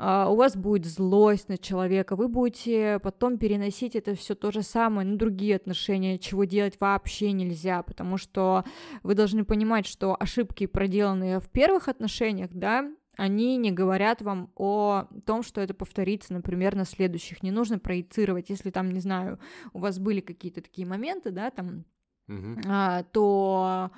у 0.03 0.35
вас 0.35 0.57
будет 0.57 0.87
злость 0.87 1.49
на 1.49 1.59
человека, 1.59 2.17
вы 2.17 2.29
будете 2.29 2.99
потом 3.03 3.39
переносить 3.39 3.95
это 3.95 4.15
все 4.15 4.35
то 4.35 4.51
же 4.51 4.63
самое 4.63 5.07
на 5.07 5.17
другие 5.17 5.57
отношения, 5.57 6.19
чего 6.19 6.45
делать 6.45 6.77
вообще 6.81 7.33
нельзя, 7.33 7.83
потому 7.83 8.17
что 8.17 8.65
вы 9.03 9.15
должны 9.15 9.45
понимать, 9.45 9.87
что 9.87 10.17
ошибки, 10.19 10.67
проделанные 10.67 11.39
в 11.39 11.49
первых 11.49 11.89
отношениях, 11.89 12.51
да, 12.53 12.91
они 13.17 13.57
не 13.57 13.71
говорят 13.71 14.23
вам 14.23 14.51
о 14.57 15.07
том, 15.27 15.43
что 15.43 15.61
это 15.61 15.75
повторится, 15.75 16.33
например, 16.33 16.75
на 16.75 16.85
следующих. 16.85 17.43
Не 17.43 17.51
нужно 17.51 17.79
проецировать, 17.79 18.49
если 18.49 18.71
там, 18.71 18.91
не 18.91 19.01
знаю, 19.01 19.39
у 19.73 19.81
вас 19.81 19.99
были 19.99 20.21
какие-то 20.21 20.63
такие 20.63 20.87
моменты, 20.87 21.31
да, 21.31 21.51
там, 21.51 21.85
угу. 22.29 22.61
а, 22.67 23.03
то 23.13 23.91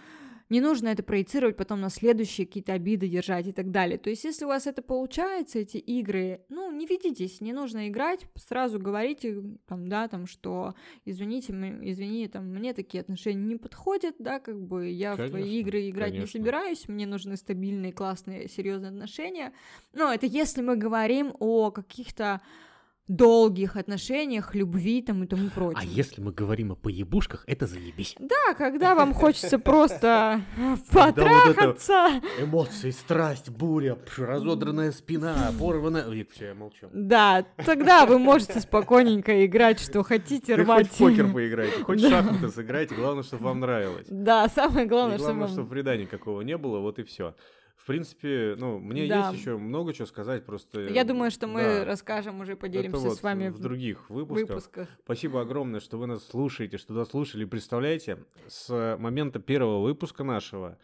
не 0.51 0.61
нужно 0.61 0.89
это 0.89 1.03
проецировать 1.03 1.57
потом 1.57 1.81
на 1.81 1.91
следующие 1.91 2.47
какие-то 2.47 2.73
обиды 2.73 3.09
держать 3.09 3.47
и 3.47 3.53
так 3.53 3.71
далее. 3.71 3.99
То 3.99 4.11
есть, 4.11 4.25
если 4.25 4.45
у 4.45 4.49
вас 4.49 4.67
это 4.67 4.83
получается, 4.83 5.59
эти 5.59 5.79
игры, 5.79 6.43
ну, 6.49 6.71
не 6.71 6.87
ведитесь, 6.87 7.41
не 7.41 7.53
нужно 7.53 7.89
играть, 7.89 8.27
сразу 8.37 8.79
говорите, 8.79 9.43
там, 9.67 9.89
да, 9.89 10.09
там, 10.09 10.27
что, 10.27 10.75
извините, 11.05 11.53
извини, 11.53 12.29
там, 12.29 12.47
мне 12.47 12.75
такие 12.75 13.01
отношения 13.01 13.43
не 13.43 13.57
подходят, 13.57 14.17
да, 14.19 14.39
как 14.41 14.61
бы 14.61 14.89
я 14.89 15.17
конечно, 15.17 15.27
в 15.27 15.41
твои 15.41 15.61
игры 15.61 15.89
играть 15.89 16.11
конечно. 16.11 16.39
не 16.39 16.43
собираюсь, 16.43 16.89
мне 16.89 17.07
нужны 17.07 17.37
стабильные, 17.37 17.93
классные, 17.93 18.49
серьезные 18.49 18.91
отношения. 18.91 19.53
Но 19.93 20.13
это 20.13 20.27
если 20.27 20.61
мы 20.63 20.77
говорим 20.77 21.35
о 21.39 21.71
каких-то 21.71 22.41
долгих 23.09 23.77
отношениях, 23.77 24.55
любви 24.55 25.03
там 25.03 25.25
и 25.25 25.27
тому 25.27 25.51
прочее. 25.51 25.81
А 25.83 25.85
если 25.85 26.23
мы 26.23 26.33
говорим 26.33 26.73
о 26.73 26.75
поебушках, 26.75 27.45
это 27.47 27.67
заебись. 27.67 28.17
Да, 28.19 28.55
когда 28.57 28.95
вам 28.95 29.13
хочется 29.13 29.59
просто 29.59 30.41
потрахаться. 30.93 32.21
Эмоции, 32.41 32.91
страсть, 32.91 33.51
буря, 33.51 33.99
разодранная 34.17 34.93
спина, 34.93 35.53
порванная... 35.59 36.05
Все, 36.33 36.47
я 36.47 36.55
молчу. 36.55 36.89
Да, 36.93 37.45
тогда 37.65 38.07
вы 38.07 38.19
можете 38.19 38.61
спокойненько 38.61 39.45
играть, 39.45 39.81
что 39.81 40.03
хотите, 40.03 40.55
рвать. 40.55 40.89
хоть 40.89 40.99
покер 40.99 41.33
поиграйте, 41.33 41.83
хоть 41.85 42.01
шахматы 42.01 42.49
сыграйте, 42.49 42.95
главное, 42.95 43.23
чтобы 43.23 43.45
вам 43.45 43.61
нравилось. 43.61 44.07
Да, 44.09 44.49
самое 44.49 44.87
главное, 44.87 45.19
чтобы 45.19 45.35
Главное, 45.35 45.49
чтобы 45.49 45.69
вреда 45.69 45.97
никакого 45.97 46.41
не 46.41 46.57
было, 46.57 46.79
вот 46.79 46.99
и 46.99 47.03
все. 47.03 47.35
В 47.77 47.87
принципе, 47.87 48.55
ну, 48.57 48.79
мне 48.79 49.07
да. 49.07 49.29
есть 49.29 49.41
еще 49.41 49.57
много 49.59 49.93
чего 49.93 50.07
сказать, 50.07 50.47
просто... 50.47 50.81
Я 50.89 51.05
думаю, 51.05 51.31
что 51.31 51.47
мы 51.47 51.63
да. 51.63 51.85
расскажем, 51.85 52.41
уже 52.41 52.57
поделимся 52.57 52.97
Это 52.99 53.09
вот 53.09 53.19
с 53.19 53.23
вами 53.23 53.49
в, 53.49 53.59
других 53.59 54.09
выпусках. 54.09 54.49
выпусках. 54.49 54.89
Спасибо 55.05 55.43
огромное, 55.43 55.81
что 55.81 55.99
вы 55.99 56.07
нас 56.07 56.25
слушаете, 56.25 56.79
что 56.79 56.95
дослушали. 56.95 57.45
Представляете, 57.45 58.25
с 58.47 58.97
момента 58.99 59.39
первого 59.39 59.83
выпуска 59.83 60.25
нашего 60.25 60.79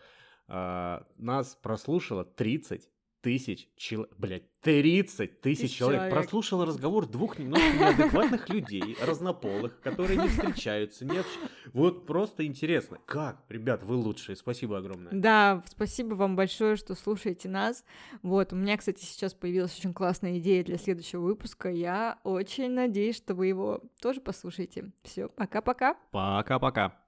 а, 0.47 1.07
нас 1.17 1.57
прослушало 1.63 2.25
30 2.25 2.89
тысяч 3.21 3.69
человек, 3.77 4.15
блядь, 4.19 4.43
30 4.63 5.41
тысяч 5.41 5.77
человек. 5.77 6.01
человек 6.01 6.15
прослушало 6.15 6.67
разговор 6.67 7.07
двух 7.07 7.39
немножко 7.39 7.71
неадекватных 7.79 8.49
людей, 8.49 8.97
разнополых, 9.05 9.81
которые 9.81 10.19
не 10.19 10.29
встречаются, 10.29 11.05
не 11.05 11.19
общ... 11.19 11.29
Вот 11.73 12.07
просто 12.07 12.47
интересно. 12.47 12.99
Как? 13.07 13.43
Ребят, 13.49 13.83
вы 13.83 13.97
лучшие. 13.97 14.37
Спасибо 14.37 14.79
огромное. 14.79 15.13
Да, 15.13 15.63
спасибо 15.67 16.15
вам 16.15 16.37
большое, 16.37 16.77
что 16.77 16.95
слушаете 16.95 17.49
нас. 17.49 17.85
Вот, 18.23 18.53
у 18.53 18.57
меня, 18.57 18.77
кстати, 18.77 19.03
сейчас 19.05 19.35
появилась 19.35 19.77
очень 19.79 19.95
классная 19.95 20.39
идея 20.39 20.65
для 20.65 20.79
следующего 20.79 21.23
выпуска. 21.23 21.71
Я 21.71 22.19
очень 22.25 22.71
надеюсь, 22.71 23.17
что 23.17 23.35
вы 23.35 23.47
его 23.47 23.83
тоже 24.01 24.21
послушаете. 24.21 24.93
Все, 25.03 25.29
пока-пока. 25.29 25.97
Пока-пока. 26.11 27.01